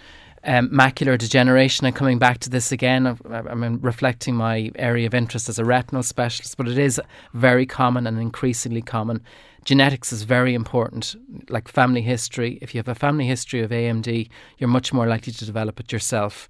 um, 0.49 0.71
macular 0.71 1.19
degeneration. 1.19 1.87
And 1.87 1.95
coming 1.95 2.19
back 2.19 2.39
to 2.39 2.51
this 2.51 2.73
again, 2.73 3.19
I'm 3.31 3.81
reflecting 3.81 4.35
my 4.35 4.73
area 4.77 5.07
of 5.07 5.15
interest 5.15 5.49
as 5.49 5.59
a 5.59 5.65
retinal 5.65 6.03
specialist, 6.03 6.57
but 6.57 6.67
it 6.67 6.79
is 6.79 7.01
very 7.35 7.67
common 7.67 8.07
and 8.07 8.19
increasingly 8.19 8.83
common. 8.83 9.23
Genetics 9.65 10.13
is 10.13 10.23
very 10.23 10.55
important, 10.55 11.15
like 11.51 11.69
family 11.69 12.01
history. 12.01 12.59
If 12.63 12.75
you 12.75 12.79
have 12.79 12.89
a 12.89 12.95
family 12.95 13.27
history 13.27 13.61
of 13.61 13.71
AMD, 13.71 14.31
you're 14.57 14.69
much 14.69 14.93
more 14.93 15.07
likely 15.07 15.33
to 15.35 15.45
develop 15.45 15.79
it 15.79 15.93
yourself. 15.93 16.49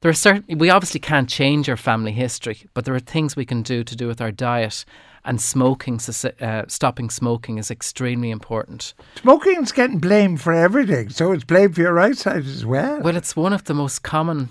There 0.00 0.10
are 0.10 0.14
certain 0.14 0.58
we 0.58 0.70
obviously 0.70 1.00
can't 1.00 1.28
change 1.28 1.68
our 1.68 1.76
family 1.76 2.12
history, 2.12 2.66
but 2.74 2.84
there 2.84 2.94
are 2.94 3.00
things 3.00 3.34
we 3.34 3.46
can 3.46 3.62
do 3.62 3.82
to 3.82 3.96
do 3.96 4.06
with 4.06 4.20
our 4.20 4.30
diet 4.30 4.84
and 5.24 5.40
smoking, 5.40 6.00
uh, 6.40 6.62
stopping 6.68 7.10
smoking 7.10 7.58
is 7.58 7.70
extremely 7.70 8.30
important. 8.30 8.94
Smoking 9.16 9.62
is 9.62 9.72
getting 9.72 9.98
blamed 9.98 10.40
for 10.40 10.52
everything, 10.52 11.10
so 11.10 11.32
it's 11.32 11.44
blamed 11.44 11.74
for 11.74 11.82
your 11.82 11.98
eyesight 11.98 12.44
as 12.44 12.64
well. 12.64 13.00
Well, 13.00 13.16
it's 13.16 13.36
one 13.36 13.52
of 13.52 13.64
the 13.64 13.74
most 13.74 14.02
common 14.02 14.50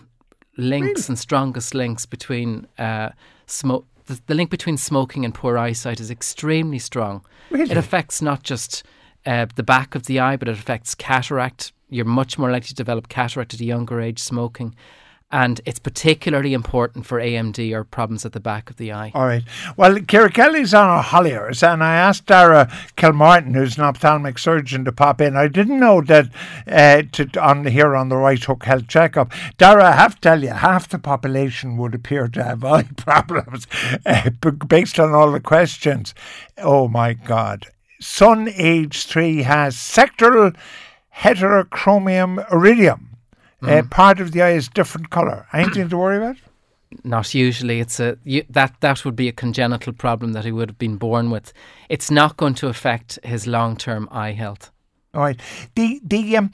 links 0.57 1.01
really? 1.01 1.05
and 1.09 1.19
strongest 1.19 1.73
links 1.73 2.05
between 2.05 2.67
uh, 2.77 3.09
smoke. 3.45 3.85
The, 4.05 4.21
the, 4.27 4.35
link 4.35 4.49
between 4.49 4.77
smoking 4.77 5.25
and 5.25 5.33
poor 5.33 5.57
eyesight 5.57 5.99
is 5.99 6.09
extremely 6.09 6.79
strong. 6.79 7.25
Really? 7.49 7.71
It 7.71 7.77
affects 7.77 8.21
not 8.21 8.43
just 8.43 8.83
uh, 9.25 9.47
the 9.55 9.63
back 9.63 9.95
of 9.95 10.05
the 10.05 10.19
eye, 10.19 10.37
but 10.37 10.47
it 10.47 10.57
affects 10.57 10.95
cataract. 10.95 11.73
You're 11.89 12.05
much 12.05 12.37
more 12.37 12.49
likely 12.51 12.67
to 12.67 12.73
develop 12.73 13.09
cataract 13.09 13.53
at 13.53 13.59
a 13.59 13.65
younger 13.65 13.99
age 13.99 14.19
smoking 14.19 14.75
and 15.29 15.59
it's 15.65 15.79
particularly 15.79 16.53
important 16.53 17.05
for 17.05 17.19
AMD 17.19 17.73
or 17.73 17.83
problems 17.83 18.25
at 18.25 18.31
the 18.31 18.39
back 18.39 18.69
of 18.69 18.77
the 18.77 18.93
eye. 18.93 19.11
All 19.13 19.25
right. 19.25 19.43
Well, 19.75 19.99
Ciara 19.99 20.31
Kelly's 20.31 20.73
on 20.73 20.87
our 20.87 21.03
Holliers, 21.03 21.61
and 21.61 21.83
I 21.83 21.95
asked 21.95 22.27
Dara 22.27 22.71
Kilmartin, 22.95 23.53
who's 23.53 23.77
an 23.77 23.83
ophthalmic 23.83 24.39
surgeon, 24.39 24.85
to 24.85 24.93
pop 24.93 25.19
in. 25.19 25.35
I 25.35 25.49
didn't 25.49 25.81
know 25.81 26.01
that 26.01 26.29
uh, 26.65 27.03
to, 27.11 27.41
on 27.41 27.65
here 27.65 27.93
on 27.93 28.07
the 28.07 28.15
Right 28.15 28.41
Hook 28.41 28.63
Health 28.63 28.87
Checkup. 28.87 29.33
Dara, 29.57 29.87
I 29.87 29.91
have 29.91 30.15
to 30.15 30.21
tell 30.21 30.41
you, 30.41 30.51
half 30.51 30.87
the 30.87 30.99
population 30.99 31.75
would 31.75 31.93
appear 31.93 32.29
to 32.29 32.43
have 32.43 32.63
eye 32.63 32.83
problems 32.97 33.67
uh, 34.05 34.29
based 34.29 34.97
on 34.97 35.13
all 35.13 35.31
the 35.33 35.41
questions. 35.41 36.15
Oh 36.57 36.87
my 36.87 37.13
God. 37.13 37.67
Son 37.99 38.47
age 38.55 39.05
three 39.07 39.41
has 39.41 39.75
sectoral 39.75 40.55
heterochromia 41.15 42.47
iridum 42.49 43.16
Mm. 43.61 43.79
Uh, 43.79 43.87
part 43.89 44.19
of 44.19 44.31
the 44.31 44.41
eye 44.41 44.51
is 44.51 44.67
different 44.69 45.09
colour. 45.09 45.47
Anything 45.53 45.89
to 45.89 45.97
worry 45.97 46.17
about? 46.17 46.37
Not 47.03 47.33
usually. 47.33 47.79
It's 47.79 47.99
a 47.99 48.17
you, 48.23 48.43
that 48.49 48.75
that 48.79 49.03
would 49.03 49.15
be 49.15 49.27
a 49.27 49.33
congenital 49.33 49.93
problem 49.93 50.33
that 50.33 50.45
he 50.45 50.51
would 50.51 50.69
have 50.69 50.79
been 50.79 50.97
born 50.97 51.29
with. 51.29 51.51
It's 51.89 52.09
not 52.09 52.37
going 52.37 52.53
to 52.55 52.67
affect 52.67 53.19
his 53.23 53.45
long 53.45 53.75
term 53.75 54.07
eye 54.11 54.31
health. 54.31 54.71
All 55.17 55.23
right. 55.23 55.41
The 55.73 55.99
the 56.03 56.37
um 56.37 56.51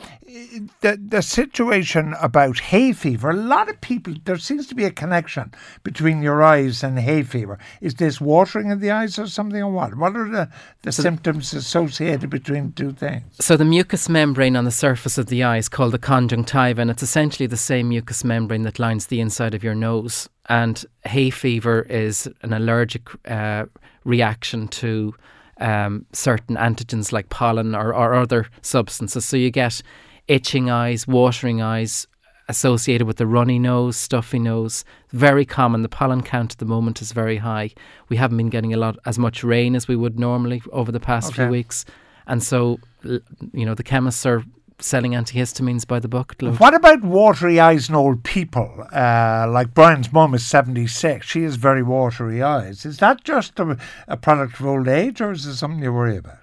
the 0.79 0.97
the 0.97 1.21
situation 1.21 2.15
about 2.21 2.59
hay 2.59 2.93
fever. 2.93 3.31
A 3.31 3.35
lot 3.35 3.67
of 3.67 3.81
people 3.81 4.13
there 4.23 4.37
seems 4.37 4.67
to 4.67 4.75
be 4.75 4.85
a 4.85 4.89
connection 4.89 5.53
between 5.83 6.21
your 6.23 6.41
eyes 6.41 6.81
and 6.81 6.97
hay 6.97 7.23
fever. 7.23 7.59
Is 7.81 7.95
this 7.95 8.21
watering 8.21 8.71
of 8.71 8.79
the 8.79 8.89
eyes 8.89 9.19
or 9.19 9.27
something 9.27 9.61
or 9.61 9.69
what? 9.69 9.95
What 9.95 10.15
are 10.15 10.29
the, 10.29 10.49
the 10.83 10.93
so 10.93 11.03
symptoms 11.03 11.53
associated 11.53 12.29
between 12.29 12.71
two 12.71 12.93
things? 12.93 13.25
So 13.41 13.57
the 13.57 13.65
mucous 13.65 14.07
membrane 14.07 14.55
on 14.55 14.63
the 14.63 14.71
surface 14.71 15.17
of 15.17 15.25
the 15.25 15.43
eye 15.43 15.57
is 15.57 15.67
called 15.67 15.91
the 15.91 15.99
conjunctiva, 15.99 16.79
and 16.81 16.89
it's 16.89 17.03
essentially 17.03 17.47
the 17.47 17.57
same 17.57 17.89
mucous 17.89 18.23
membrane 18.23 18.63
that 18.63 18.79
lines 18.79 19.07
the 19.07 19.19
inside 19.19 19.53
of 19.53 19.61
your 19.61 19.75
nose. 19.75 20.29
And 20.47 20.85
hay 21.03 21.31
fever 21.31 21.81
is 21.89 22.29
an 22.43 22.53
allergic 22.53 23.09
uh, 23.29 23.65
reaction 24.05 24.69
to 24.69 25.15
um, 25.59 26.05
certain 26.13 26.55
antigens 26.55 27.11
like 27.11 27.29
pollen 27.29 27.75
or, 27.75 27.93
or 27.93 28.13
other 28.15 28.47
substances. 28.61 29.25
So 29.25 29.37
you 29.37 29.51
get 29.51 29.81
itching 30.27 30.69
eyes, 30.69 31.07
watering 31.07 31.61
eyes, 31.61 32.07
associated 32.49 33.07
with 33.07 33.17
the 33.17 33.27
runny 33.27 33.57
nose, 33.59 33.95
stuffy 33.95 34.39
nose. 34.39 34.83
Very 35.11 35.45
common. 35.45 35.81
The 35.81 35.89
pollen 35.89 36.21
count 36.23 36.53
at 36.53 36.57
the 36.57 36.65
moment 36.65 37.01
is 37.01 37.11
very 37.11 37.37
high. 37.37 37.71
We 38.09 38.17
haven't 38.17 38.37
been 38.37 38.49
getting 38.49 38.73
a 38.73 38.77
lot 38.77 38.97
as 39.05 39.17
much 39.17 39.43
rain 39.43 39.75
as 39.75 39.87
we 39.87 39.95
would 39.95 40.19
normally 40.19 40.61
over 40.71 40.91
the 40.91 40.99
past 40.99 41.27
Okay. 41.29 41.43
few 41.43 41.51
weeks, 41.51 41.85
and 42.27 42.43
so 42.43 42.79
you 43.03 43.65
know 43.65 43.73
the 43.75 43.83
chemists 43.83 44.25
are 44.25 44.43
selling 44.79 45.11
antihistamines 45.11 45.87
by 45.87 45.99
the 45.99 46.07
bucket 46.07 46.41
load. 46.41 46.59
What 46.59 46.73
about 46.73 47.03
watery 47.03 47.59
eyes 47.59 47.89
in 47.89 47.95
old 47.95 48.23
people? 48.23 48.85
Uh, 48.91 49.47
like 49.49 49.73
Brian's 49.73 50.11
mum 50.11 50.33
is 50.33 50.45
76. 50.45 51.25
She 51.25 51.43
has 51.43 51.55
very 51.55 51.83
watery 51.83 52.41
eyes. 52.41 52.85
Is 52.85 52.97
that 52.97 53.23
just 53.23 53.59
a, 53.59 53.77
a 54.07 54.17
product 54.17 54.59
of 54.59 54.65
old 54.65 54.87
age 54.87 55.21
or 55.21 55.31
is 55.31 55.45
it 55.45 55.55
something 55.55 55.83
you 55.83 55.93
worry 55.93 56.17
about? 56.17 56.37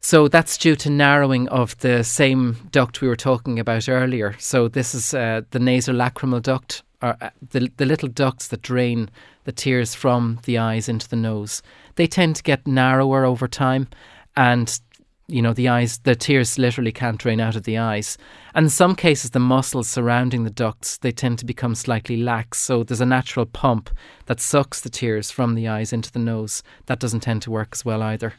So 0.00 0.28
that's 0.28 0.56
due 0.56 0.76
to 0.76 0.90
narrowing 0.90 1.48
of 1.48 1.76
the 1.78 2.04
same 2.04 2.56
duct 2.70 3.00
we 3.00 3.08
were 3.08 3.16
talking 3.16 3.58
about 3.58 3.88
earlier. 3.88 4.36
So 4.38 4.68
this 4.68 4.94
is 4.94 5.12
uh, 5.12 5.42
the 5.50 5.58
nasolacrimal 5.58 6.42
duct, 6.42 6.82
or 7.02 7.16
uh, 7.20 7.30
the 7.50 7.70
the 7.76 7.84
little 7.84 8.08
ducts 8.08 8.48
that 8.48 8.62
drain 8.62 9.10
the 9.44 9.52
tears 9.52 9.94
from 9.94 10.38
the 10.44 10.58
eyes 10.58 10.88
into 10.88 11.08
the 11.08 11.16
nose. 11.16 11.62
They 11.96 12.06
tend 12.06 12.36
to 12.36 12.42
get 12.42 12.66
narrower 12.66 13.24
over 13.24 13.48
time, 13.48 13.88
and 14.36 14.80
you 15.28 15.42
know 15.42 15.52
the 15.52 15.68
eyes, 15.68 15.98
the 15.98 16.16
tears 16.16 16.58
literally 16.58 16.90
can't 16.90 17.18
drain 17.18 17.38
out 17.38 17.54
of 17.54 17.64
the 17.64 17.76
eyes. 17.76 18.16
And 18.54 18.64
in 18.64 18.70
some 18.70 18.94
cases, 18.94 19.30
the 19.30 19.38
muscles 19.38 19.86
surrounding 19.86 20.44
the 20.44 20.50
ducts 20.50 20.96
they 20.96 21.12
tend 21.12 21.38
to 21.38 21.44
become 21.44 21.74
slightly 21.74 22.16
lax. 22.16 22.58
So 22.58 22.82
there's 22.82 23.02
a 23.02 23.06
natural 23.06 23.44
pump 23.44 23.90
that 24.26 24.40
sucks 24.40 24.80
the 24.80 24.88
tears 24.88 25.30
from 25.30 25.54
the 25.54 25.68
eyes 25.68 25.92
into 25.92 26.10
the 26.10 26.18
nose. 26.18 26.62
That 26.86 26.98
doesn't 26.98 27.20
tend 27.20 27.42
to 27.42 27.50
work 27.50 27.68
as 27.72 27.84
well 27.84 28.02
either. 28.02 28.34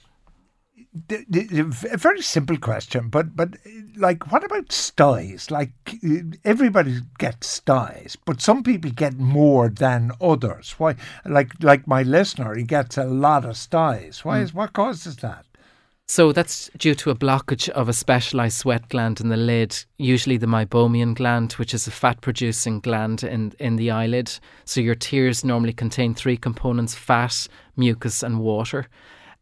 A 1.12 1.98
very 1.98 2.24
simple 2.24 2.58
question, 2.58 3.10
but 3.10 3.36
but 3.36 3.50
like, 3.96 4.32
what 4.32 4.44
about 4.44 4.72
styes? 4.72 5.52
Like, 5.52 5.74
everybody 6.44 7.02
gets 7.20 7.48
styes, 7.48 8.18
but 8.26 8.42
some 8.42 8.64
people 8.64 8.90
get 8.90 9.20
more 9.20 9.70
than 9.70 10.12
others. 10.20 10.74
Why? 10.80 10.96
Like 11.24 11.54
like 11.62 11.88
my 11.88 12.02
listener, 12.02 12.56
he 12.56 12.64
gets 12.64 12.98
a 12.98 13.06
lot 13.06 13.46
of 13.46 13.58
styes. 13.58 14.26
Why 14.26 14.40
hmm. 14.40 14.46
is 14.46 14.54
what 14.56 14.74
causes 14.74 15.18
that? 15.18 15.46
So 16.10 16.32
that's 16.32 16.72
due 16.76 16.96
to 16.96 17.12
a 17.12 17.16
blockage 17.16 17.70
of 17.70 17.88
a 17.88 17.94
specialised 17.94 18.58
sweat 18.58 18.90
gland 18.90 19.22
in 19.22 19.30
the 19.30 19.38
lid, 19.38 19.86
usually 20.00 20.38
the 20.38 20.48
meibomian 20.48 21.14
gland, 21.14 21.54
which 21.54 21.72
is 21.72 21.86
a 21.86 21.92
fat 21.92 22.20
producing 22.22 22.80
gland 22.80 23.24
in, 23.24 23.54
in 23.60 23.76
the 23.76 23.92
eyelid. 23.92 24.40
So 24.66 24.82
your 24.82 24.96
tears 24.96 25.46
normally 25.46 25.72
contain 25.72 26.16
three 26.16 26.36
components 26.36 26.96
fat, 26.96 27.48
mucus, 27.78 28.24
and 28.24 28.40
water. 28.40 28.88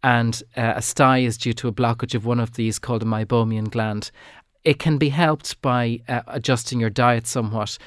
And 0.04 0.44
uh, 0.58 0.74
a 0.76 0.82
sty 0.82 1.20
is 1.20 1.38
due 1.38 1.54
to 1.54 1.70
a 1.70 1.72
blockage 1.72 2.16
of 2.16 2.26
one 2.26 2.42
of 2.42 2.56
these 2.56 2.80
called 2.80 3.02
a 3.02 3.06
meibomian 3.06 3.72
gland. 3.72 4.12
It 4.66 4.78
can 4.78 4.98
be 4.98 5.08
helped 5.08 5.62
by 5.62 6.02
uh, 6.10 6.24
adjusting 6.28 6.82
your 6.82 6.90
diet 6.90 7.28
somewhat, 7.28 7.78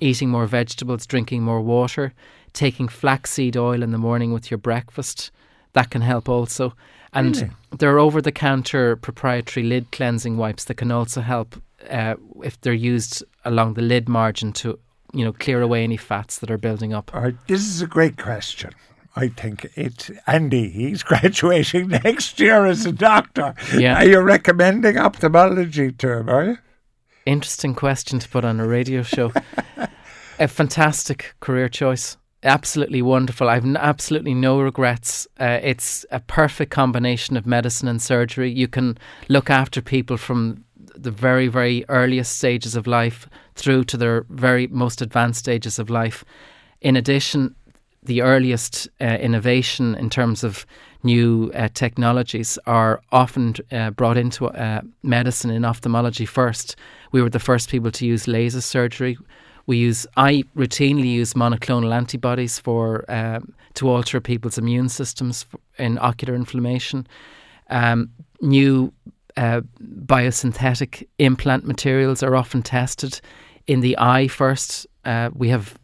eating 0.00 0.28
more 0.28 0.46
vegetables, 0.46 1.06
drinking 1.06 1.44
more 1.44 1.60
water, 1.60 2.12
taking 2.52 2.88
flaxseed 2.88 3.56
oil 3.56 3.80
in 3.80 3.92
the 3.92 3.96
morning 3.96 4.32
with 4.32 4.50
your 4.50 4.58
breakfast. 4.58 5.30
That 5.74 5.90
can 5.90 6.02
help 6.02 6.28
also. 6.28 6.74
And 7.14 7.36
Really? 7.36 7.50
there 7.78 7.94
are 7.94 7.98
over 7.98 8.20
the 8.20 8.32
counter 8.32 8.96
proprietary 8.96 9.64
lid 9.66 9.90
cleansing 9.92 10.36
wipes 10.36 10.64
that 10.64 10.74
can 10.74 10.90
also 10.90 11.20
help 11.20 11.60
uh, 11.90 12.14
if 12.42 12.60
they're 12.60 12.72
used 12.72 13.22
along 13.44 13.74
the 13.74 13.82
lid 13.82 14.08
margin 14.08 14.52
to 14.54 14.78
you 15.12 15.24
know 15.24 15.32
clear 15.32 15.60
away 15.62 15.84
any 15.84 15.96
fats 15.96 16.38
that 16.38 16.50
are 16.50 16.58
building 16.58 16.92
up. 16.92 17.14
All 17.14 17.22
right, 17.22 17.36
this 17.46 17.60
is 17.62 17.80
a 17.82 17.86
great 17.86 18.16
question. 18.16 18.70
I 19.16 19.28
think 19.28 19.70
it's 19.76 20.10
Andy. 20.26 20.68
He's 20.70 21.02
graduating 21.10 21.86
next 21.88 22.40
year 22.40 22.66
as 22.66 22.84
a 22.84 22.90
doctor. 22.92 23.54
Yeah. 23.76 23.98
Are 23.98 24.06
you 24.06 24.20
recommending 24.20 24.98
ophthalmology 24.98 25.92
to 25.92 26.18
him? 26.18 26.28
Are 26.28 26.44
you? 26.44 26.58
Interesting 27.24 27.74
question 27.76 28.18
to 28.18 28.28
put 28.28 28.44
on 28.44 28.58
a 28.58 28.66
radio 28.66 29.02
show. 29.02 29.32
a 30.38 30.48
fantastic 30.48 31.34
career 31.38 31.68
choice. 31.68 32.16
Absolutely 32.44 33.00
wonderful. 33.00 33.48
I've 33.48 33.64
n- 33.64 33.78
absolutely 33.78 34.34
no 34.34 34.60
regrets. 34.60 35.26
Uh, 35.40 35.60
it's 35.62 36.04
a 36.10 36.20
perfect 36.20 36.70
combination 36.70 37.38
of 37.38 37.46
medicine 37.46 37.88
and 37.88 38.02
surgery. 38.02 38.50
You 38.52 38.68
can 38.68 38.98
look 39.28 39.48
after 39.48 39.80
people 39.80 40.18
from 40.18 40.62
the 40.76 41.10
very, 41.10 41.48
very 41.48 41.86
earliest 41.88 42.36
stages 42.36 42.76
of 42.76 42.86
life 42.86 43.26
through 43.54 43.84
to 43.84 43.96
their 43.96 44.26
very 44.28 44.66
most 44.66 45.00
advanced 45.00 45.40
stages 45.40 45.78
of 45.78 45.88
life. 45.88 46.22
In 46.82 46.96
addition, 46.96 47.54
the 48.02 48.20
earliest 48.20 48.88
uh, 49.00 49.04
innovation 49.04 49.94
in 49.94 50.10
terms 50.10 50.44
of 50.44 50.66
new 51.02 51.50
uh, 51.54 51.68
technologies 51.72 52.58
are 52.66 53.00
often 53.10 53.54
uh, 53.72 53.90
brought 53.90 54.18
into 54.18 54.48
uh, 54.48 54.82
medicine 55.02 55.50
in 55.50 55.64
ophthalmology 55.64 56.26
first. 56.26 56.76
We 57.10 57.22
were 57.22 57.30
the 57.30 57.38
first 57.38 57.70
people 57.70 57.90
to 57.92 58.06
use 58.06 58.28
laser 58.28 58.60
surgery. 58.60 59.16
We 59.66 59.78
use 59.78 60.06
I 60.16 60.44
routinely 60.56 61.10
use 61.12 61.34
monoclonal 61.34 61.94
antibodies 61.94 62.58
for 62.58 63.04
um, 63.08 63.54
to 63.74 63.88
alter 63.88 64.20
people's 64.20 64.58
immune 64.58 64.88
systems 64.88 65.46
in 65.78 65.98
ocular 65.98 66.34
inflammation. 66.34 67.06
Um, 67.70 68.10
new 68.40 68.92
uh, 69.36 69.62
biosynthetic 69.82 71.06
implant 71.18 71.66
materials 71.66 72.22
are 72.22 72.36
often 72.36 72.62
tested 72.62 73.20
in 73.66 73.80
the 73.80 73.96
eye 73.98 74.28
first. 74.28 74.86
Uh, 75.04 75.30
we 75.34 75.48
have, 75.48 75.78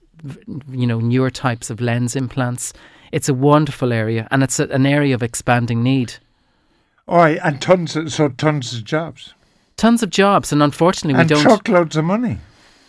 you 0.71 0.87
know, 0.87 1.01
newer 1.01 1.31
types 1.31 1.71
of 1.71 1.81
lens 1.81 2.15
implants. 2.15 2.73
It's 3.13 3.29
a 3.29 3.35
wonderful 3.35 3.93
area, 3.93 4.29
and 4.31 4.43
it's 4.43 4.61
a, 4.61 4.69
an 4.69 4.87
area 4.87 5.15
of 5.15 5.23
expanding 5.23 5.83
need. 5.83 6.15
All 7.09 7.19
right, 7.19 7.41
and 7.43 7.61
tons 7.61 7.97
of, 7.97 8.13
so 8.13 8.29
tons 8.29 8.73
of 8.75 8.85
jobs. 8.85 9.35
Tons 9.77 10.03
of 10.03 10.11
jobs, 10.11 10.53
and 10.53 10.63
unfortunately, 10.63 11.21
we 11.21 11.27
don't. 11.27 11.43
truckloads 11.43 11.97
of 11.97 12.05
money. 12.05 12.39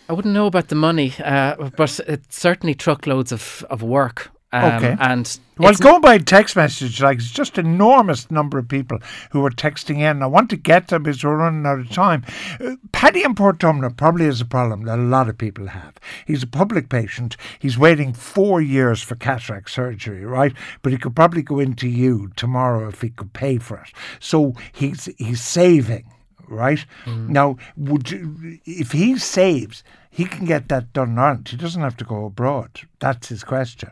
I 0.08 0.12
wouldn't 0.12 0.34
know 0.34 0.46
about 0.46 0.68
the 0.68 0.74
money, 0.74 1.14
uh, 1.24 1.70
but 1.76 2.00
it's 2.06 2.38
certainly 2.38 2.74
truckloads 2.74 3.32
of, 3.32 3.64
of 3.70 3.82
work. 3.82 4.30
Um, 4.52 4.64
Okay. 4.74 4.96
And 5.00 5.38
Well, 5.56 5.72
going 5.74 6.02
by 6.02 6.18
text 6.18 6.56
message, 6.56 7.00
like 7.00 7.18
it's 7.18 7.30
just 7.30 7.56
enormous 7.56 8.30
number 8.30 8.58
of 8.58 8.68
people 8.68 8.98
who 9.30 9.44
are 9.46 9.50
texting 9.50 10.00
in. 10.00 10.22
I 10.22 10.26
want 10.26 10.50
to 10.50 10.56
get 10.56 10.88
them 10.88 11.04
because 11.04 11.24
we're 11.24 11.36
running 11.36 11.64
out 11.64 11.78
of 11.78 11.90
time. 11.90 12.24
Uh, 12.60 12.76
Paddy 12.92 13.24
in 13.24 13.34
Portumna 13.34 13.96
probably 13.96 14.26
is 14.26 14.42
a 14.42 14.44
problem 14.44 14.82
that 14.82 14.98
a 14.98 15.02
lot 15.02 15.30
of 15.30 15.38
people 15.38 15.68
have. 15.68 15.94
He's 16.26 16.42
a 16.42 16.46
public 16.46 16.90
patient. 16.90 17.38
He's 17.58 17.78
waiting 17.78 18.12
four 18.12 18.60
years 18.60 19.02
for 19.02 19.14
cataract 19.14 19.70
surgery, 19.70 20.24
right? 20.24 20.52
But 20.82 20.92
he 20.92 20.98
could 20.98 21.16
probably 21.16 21.42
go 21.42 21.58
into 21.58 21.88
you 21.88 22.30
tomorrow 22.36 22.88
if 22.88 23.00
he 23.00 23.08
could 23.08 23.32
pay 23.32 23.56
for 23.56 23.78
it. 23.78 23.92
So 24.20 24.54
he's 24.72 25.08
he's 25.16 25.42
saving. 25.42 26.04
Right 26.52 26.84
now, 27.06 27.56
would 27.76 28.10
you, 28.10 28.58
if 28.64 28.92
he 28.92 29.18
saves, 29.18 29.82
he 30.10 30.24
can 30.26 30.44
get 30.44 30.68
that 30.68 30.92
done 30.92 31.10
in 31.10 31.18
Ireland. 31.18 31.48
He 31.48 31.56
doesn't 31.56 31.82
have 31.82 31.96
to 31.96 32.04
go 32.04 32.26
abroad. 32.26 32.82
That's 32.98 33.28
his 33.28 33.44
question. 33.44 33.90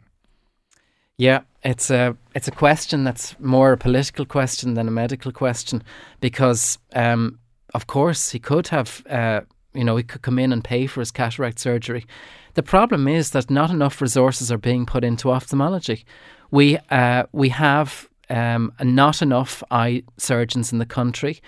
Yeah, 1.17 1.41
it's 1.63 1.91
a 1.91 2.17
it's 2.35 2.49
a 2.49 2.53
question 2.53 3.05
that's 3.05 3.39
more 3.41 3.73
a 3.73 3.77
political 3.77 4.25
question 4.25 4.75
than 4.75 4.89
a 4.89 4.91
medical 4.91 5.33
question 5.33 5.83
because, 6.21 6.79
um, 6.95 7.39
of 7.75 7.87
course, 7.87 8.31
he 8.31 8.39
could 8.39 8.69
have, 8.69 9.03
uh, 9.11 9.41
you 9.75 9.85
know, 9.85 9.97
he 9.97 10.03
could 10.03 10.23
come 10.23 10.39
in 10.39 10.53
and 10.53 10.63
pay 10.65 10.87
for 10.87 11.01
his 11.01 11.11
cataract 11.11 11.59
surgery. 11.59 12.07
The 12.55 12.63
problem 12.63 13.09
is 13.09 13.31
that 13.31 13.51
not 13.51 13.71
enough 13.71 14.01
resources 14.01 14.51
are 14.51 14.59
being 14.59 14.87
put 14.87 15.05
into 15.05 15.31
ophthalmology. 15.31 16.05
We 16.51 16.79
uh, 16.91 17.25
we 17.33 17.51
have 17.51 18.09
um, 18.31 18.73
not 18.83 19.23
enough 19.23 19.63
eye 19.71 20.03
surgeons 20.17 20.73
in 20.73 20.79
the 20.79 20.87
country, 20.87 21.41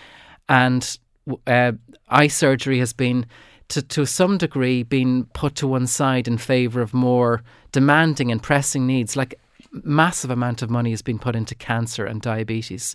and 0.53 0.99
uh, 1.47 1.73
eye 2.11 2.29
surgery 2.29 2.79
has 2.79 2.93
been 2.93 3.25
to, 3.69 3.81
to 3.81 4.05
some 4.05 4.37
degree 4.37 4.83
been 4.83 5.25
put 5.33 5.55
to 5.55 5.67
one 5.67 5.87
side 5.87 6.29
in 6.29 6.37
favour 6.37 6.83
of 6.83 6.93
more 6.93 7.43
demanding 7.73 8.31
and 8.31 8.43
pressing 8.43 8.87
needs. 8.87 9.17
Like 9.17 9.41
massive 9.71 10.31
amount 10.31 10.61
of 10.61 10.69
money 10.69 10.91
has 10.91 11.01
been 11.01 11.19
put 11.19 11.35
into 11.35 11.55
cancer 11.55 12.05
and 12.05 12.21
diabetes. 12.21 12.95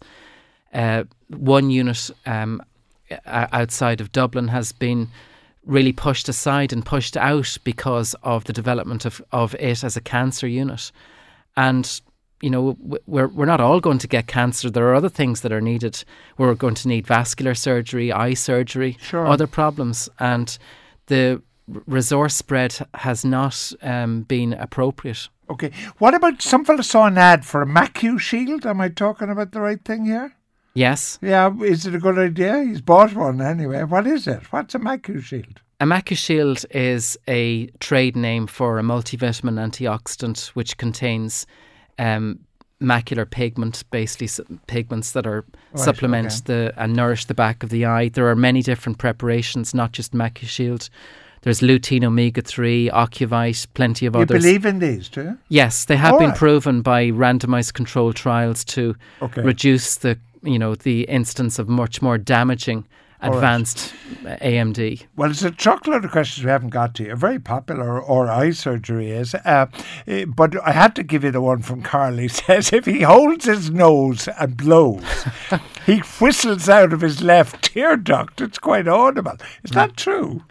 Uh, 0.72 1.06
one 1.30 1.72
unit 1.72 2.12
um, 2.28 2.62
outside 3.26 4.02
of 4.02 4.12
Dublin 4.12 4.50
has 4.50 4.72
been 4.72 5.08
really 5.65 5.93
pushed 5.93 6.30
aside 6.30 6.72
and 6.72 6.86
pushed 6.86 7.17
out 7.17 7.58
because 7.63 8.13
of 8.22 8.43
the 8.43 8.54
development 8.54 9.04
of, 9.04 9.20
of 9.32 9.56
it 9.56 9.84
as 9.84 9.98
a 9.98 10.02
cancer 10.02 10.46
unit. 10.48 10.91
And 11.56 12.02
you 12.41 12.50
know, 12.50 12.78
we're 13.06 13.28
we're 13.28 13.45
not 13.45 13.60
all 13.62 13.80
going 13.80 13.97
to 14.00 14.08
get 14.08 14.28
cancer. 14.28 14.69
There 14.69 14.88
are 14.89 14.95
other 14.95 15.10
things 15.10 15.41
that 15.41 15.52
are 15.52 15.62
needed. 15.62 16.04
We're 16.38 16.54
going 16.56 16.76
to 16.76 16.88
need 16.88 17.08
vascular 17.08 17.56
surgery, 17.56 18.12
eye 18.12 18.36
surgery, 18.36 18.97
Sure. 19.02 19.26
other 19.26 19.47
problems, 19.47 20.10
and 20.19 20.58
the 21.08 21.41
resource 21.86 22.36
spread 22.36 22.78
has 22.93 23.26
not 23.26 23.71
um, 23.82 24.21
been 24.23 24.54
appropriate. 24.54 25.30
Okay. 25.50 25.71
What 25.97 26.13
about 26.13 26.41
some 26.41 26.63
fella 26.65 26.84
saw 26.84 27.08
an 27.08 27.17
ad 27.17 27.45
for 27.45 27.62
a 27.62 27.65
Macu 27.65 28.19
Shield? 28.19 28.65
Am 28.65 28.82
I 28.82 28.89
talking 28.89 29.30
about 29.30 29.52
the 29.52 29.62
right 29.62 29.84
thing 29.84 30.06
here? 30.06 30.34
Yes, 30.73 31.17
Yeah, 31.23 31.52
is 31.63 31.88
it 31.88 31.95
a 31.95 32.00
good 32.00 32.19
idea? 32.19 32.63
He's 32.63 32.82
bought 32.82 33.15
one 33.15 33.41
anyway. 33.41 33.82
What 33.84 34.06
is 34.06 34.28
it? 34.28 34.52
What's 34.54 34.76
a 34.76 34.80
Macu 34.80 35.23
Shield? 35.23 35.62
a 35.80 35.86
Macu 35.86 36.15
shield 36.17 36.65
is 36.71 37.17
a 37.28 37.67
trade 37.80 38.15
name 38.15 38.47
for 38.47 38.80
a 38.80 38.84
multivitamin 38.84 39.58
antioxidant 39.60 40.47
which 40.50 40.78
contains 40.78 41.45
um, 42.00 42.40
macular 42.82 43.30
pigment, 43.30 43.84
basically 43.92 44.30
pigments 44.68 45.12
that 45.12 45.26
are 45.26 45.46
Right, 45.74 45.84
supplement 45.84 46.46
the 46.46 46.74
and 46.78 46.96
nourish 46.96 47.26
the 47.26 47.34
back 47.34 47.64
of 47.64 47.70
the 47.70 47.86
eye. 47.86 48.10
There 48.10 48.28
are 48.28 48.36
many 48.36 48.62
different 48.62 48.98
preparations, 49.00 49.74
not 49.74 49.92
just 49.92 50.14
MacuShield. 50.14 50.90
There's 51.42 51.60
lutein 51.62 52.04
omega 52.04 52.42
3, 52.42 52.90
Ocuvite, 52.94 53.68
plenty 53.74 54.06
of 54.06 54.16
You 54.16 54.22
others. 54.22 54.44
believe 54.44 54.66
in 54.66 54.80
these, 54.80 55.08
do 55.10 55.22
you? 55.24 55.38
yes, 55.50 55.86
they 55.86 55.96
have 55.96 56.14
All 56.14 56.20
been 56.20 56.30
right. 56.30 56.38
proven 56.38 56.82
by 56.82 57.06
randomized 57.12 57.74
controlled 57.74 58.16
trials 58.16 58.64
to 58.66 58.96
Okay. 59.22 59.42
reduce 59.42 59.96
the 59.96 60.18
you 60.44 60.60
know 60.60 60.76
the 60.76 61.02
instance 61.04 61.58
of 61.60 61.68
much 61.68 62.02
more 62.02 62.18
damaging 62.18 62.86
Right. 63.21 63.34
advanced 63.34 63.93
uh, 64.25 64.38
AMD. 64.38 65.06
Well, 65.15 65.32
it's 65.32 65.41
a 65.43 65.49
truckload 65.49 66.06
of 66.06 66.12
questions 66.12 66.45
we 66.45 66.51
haven't 66.51 66.69
got 66.69 66.93
to. 66.95 67.03
You're 67.06 67.15
very 67.15 67.39
popular, 67.39 67.99
or 67.99 68.30
eye 68.30 68.51
surgery 68.51 69.10
is. 69.12 69.34
Uh, 69.34 69.65
eh, 70.06 70.25
but 70.25 70.56
I 70.65 70.71
had 70.71 70.95
to 70.97 71.03
give 71.03 71.23
you 71.23 71.32
the 71.32 71.41
one 71.41 71.62
from 71.63 71.82
Carl. 71.82 72.17
He 72.17 72.27
says 72.27 72.71
if 72.71 72.86
he 72.86 73.01
holds 73.01 73.45
his 73.45 73.71
nose 73.71 74.27
and 74.39 74.56
blows, 74.56 75.03
he 75.86 75.99
whistles 76.19 76.69
out 76.69 76.93
of 76.93 77.01
his 77.01 77.23
left 77.23 77.63
tear 77.63 77.97
duct. 77.97 78.39
It's 78.39 78.60
quite 78.60 78.88
audible. 78.88 79.38
Is 79.63 79.71
that 79.71 79.97
true? 79.97 80.43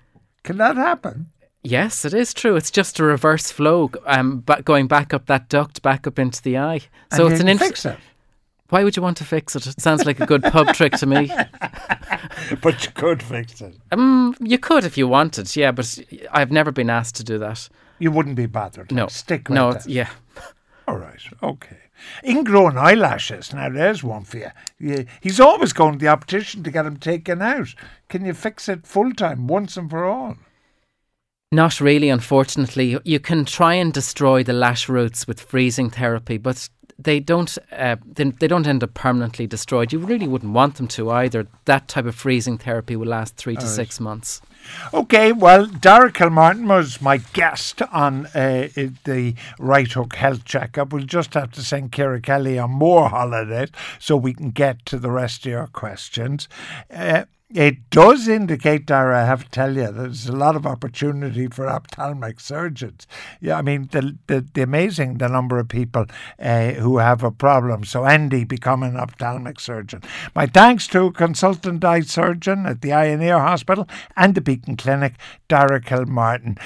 Can 0.42 0.56
that 0.58 0.76
happen? 0.76 1.30
Yes, 1.62 2.04
it 2.04 2.14
is 2.14 2.32
true. 2.32 2.54
It's 2.54 2.70
just 2.70 3.00
a 3.00 3.04
reverse 3.04 3.50
flow, 3.50 3.90
um, 4.06 4.42
ba- 4.46 4.62
going 4.62 4.86
back 4.86 5.12
up 5.12 5.26
that 5.26 5.48
duct, 5.48 5.82
back 5.82 6.06
up 6.06 6.16
into 6.16 6.40
the 6.40 6.56
eye. 6.58 6.80
So 7.12 7.24
and 7.24 7.32
it's 7.32 7.40
an 7.40 7.46
can 7.46 7.52
int- 7.52 7.60
fix 7.60 7.84
it. 7.84 7.98
Why 8.68 8.82
would 8.82 8.96
you 8.96 9.02
want 9.02 9.16
to 9.18 9.24
fix 9.24 9.54
it? 9.54 9.66
It 9.66 9.80
sounds 9.80 10.04
like 10.04 10.20
a 10.20 10.26
good 10.26 10.42
pub 10.42 10.74
trick 10.74 10.92
to 10.94 11.06
me. 11.06 11.32
But 12.62 12.84
you 12.84 12.92
could 12.92 13.22
fix 13.22 13.60
it. 13.60 13.76
Um, 13.90 14.36
you 14.40 14.58
could 14.58 14.84
if 14.84 14.96
you 14.96 15.08
wanted, 15.08 15.54
yeah, 15.56 15.72
but 15.72 15.98
I've 16.30 16.52
never 16.52 16.70
been 16.70 16.90
asked 16.90 17.16
to 17.16 17.24
do 17.24 17.38
that. 17.38 17.68
You 17.98 18.10
wouldn't 18.10 18.36
be 18.36 18.46
bothered. 18.46 18.92
No, 18.92 19.06
Stick 19.08 19.48
with 19.48 19.56
no, 19.56 19.72
that. 19.72 19.86
yeah. 19.86 20.10
All 20.88 20.96
right, 20.96 21.20
okay. 21.42 21.78
Ingrown 22.24 22.76
eyelashes. 22.76 23.52
Now, 23.52 23.70
there's 23.70 24.04
one 24.04 24.24
for 24.24 24.38
you. 24.38 24.50
Yeah, 24.78 25.02
He's 25.20 25.40
always 25.40 25.72
going 25.72 25.94
to 25.94 25.98
the 25.98 26.08
optician 26.08 26.62
to 26.64 26.70
get 26.70 26.82
them 26.84 26.98
taken 26.98 27.40
out. 27.42 27.74
Can 28.08 28.24
you 28.24 28.34
fix 28.34 28.68
it 28.68 28.86
full 28.86 29.12
time, 29.12 29.46
once 29.46 29.76
and 29.76 29.90
for 29.90 30.04
all? 30.04 30.36
Not 31.52 31.80
really, 31.80 32.10
unfortunately. 32.10 32.98
You 33.04 33.18
can 33.18 33.44
try 33.44 33.74
and 33.74 33.92
destroy 33.92 34.42
the 34.42 34.52
lash 34.52 34.88
roots 34.88 35.26
with 35.26 35.40
freezing 35.40 35.90
therapy, 35.90 36.38
but 36.38 36.68
they 36.98 37.20
don't. 37.20 37.56
Uh, 37.70 37.96
they, 38.04 38.24
they 38.24 38.48
don't 38.48 38.66
end 38.66 38.82
up 38.82 38.94
permanently 38.94 39.46
destroyed. 39.46 39.92
You 39.92 39.98
really 39.98 40.26
wouldn't 40.28 40.52
want 40.52 40.76
them 40.76 40.88
to 40.88 41.10
either. 41.10 41.46
That 41.66 41.88
type 41.88 42.06
of 42.06 42.14
freezing 42.14 42.58
therapy 42.58 42.96
will 42.96 43.08
last 43.08 43.36
three 43.36 43.54
to 43.54 43.60
All 43.60 43.66
right. 43.66 43.74
six 43.74 44.00
months. 44.00 44.40
Okay, 44.92 45.32
well, 45.32 45.66
Dara 45.66 46.10
Kilmartin 46.10 46.66
was 46.66 47.00
my 47.00 47.18
guest 47.18 47.82
on 47.92 48.26
uh, 48.26 48.68
the 49.04 49.34
Right 49.58 49.90
Hook 49.90 50.16
Health 50.16 50.44
Checkup. 50.44 50.92
We'll 50.92 51.04
just 51.04 51.34
have 51.34 51.52
to 51.52 51.62
send 51.62 51.92
Ciara 51.92 52.20
Kelly 52.20 52.58
on 52.58 52.70
more 52.72 53.08
holidays 53.08 53.68
so 53.98 54.16
we 54.16 54.34
can 54.34 54.50
get 54.50 54.84
to 54.86 54.98
the 54.98 55.10
rest 55.10 55.46
of 55.46 55.52
your 55.52 55.66
questions. 55.68 56.48
Uh, 56.90 57.24
it 57.54 57.90
does 57.90 58.26
indicate, 58.26 58.86
Dara, 58.86 59.22
I 59.22 59.24
have 59.24 59.44
to 59.44 59.50
tell 59.50 59.76
you, 59.76 59.92
there's 59.92 60.26
a 60.26 60.32
lot 60.32 60.56
of 60.56 60.66
opportunity 60.66 61.46
for 61.46 61.68
ophthalmic 61.68 62.40
surgeons. 62.40 63.06
Yeah, 63.40 63.56
I 63.58 63.62
mean, 63.62 63.88
the, 63.92 64.18
the, 64.26 64.44
the 64.52 64.62
amazing 64.62 65.18
the 65.18 65.28
number 65.28 65.58
of 65.58 65.68
people 65.68 66.06
uh, 66.40 66.72
who 66.72 66.98
have 66.98 67.22
a 67.22 67.30
problem. 67.30 67.84
So, 67.84 68.04
Andy, 68.04 68.42
become 68.42 68.82
an 68.82 68.96
ophthalmic 68.96 69.60
surgeon. 69.60 70.02
My 70.34 70.46
thanks 70.46 70.88
to 70.88 71.12
consultant 71.12 71.84
eye 71.84 72.00
surgeon 72.00 72.66
at 72.66 72.80
the 72.80 72.92
Eye 72.92 73.06
and 73.06 73.22
Ear 73.22 73.38
Hospital 73.38 73.86
and 74.16 74.34
the 74.34 74.40
Beacon 74.40 74.76
Clinic, 74.76 75.14
Dara 75.46 75.80
Kilmartin. 75.80 76.58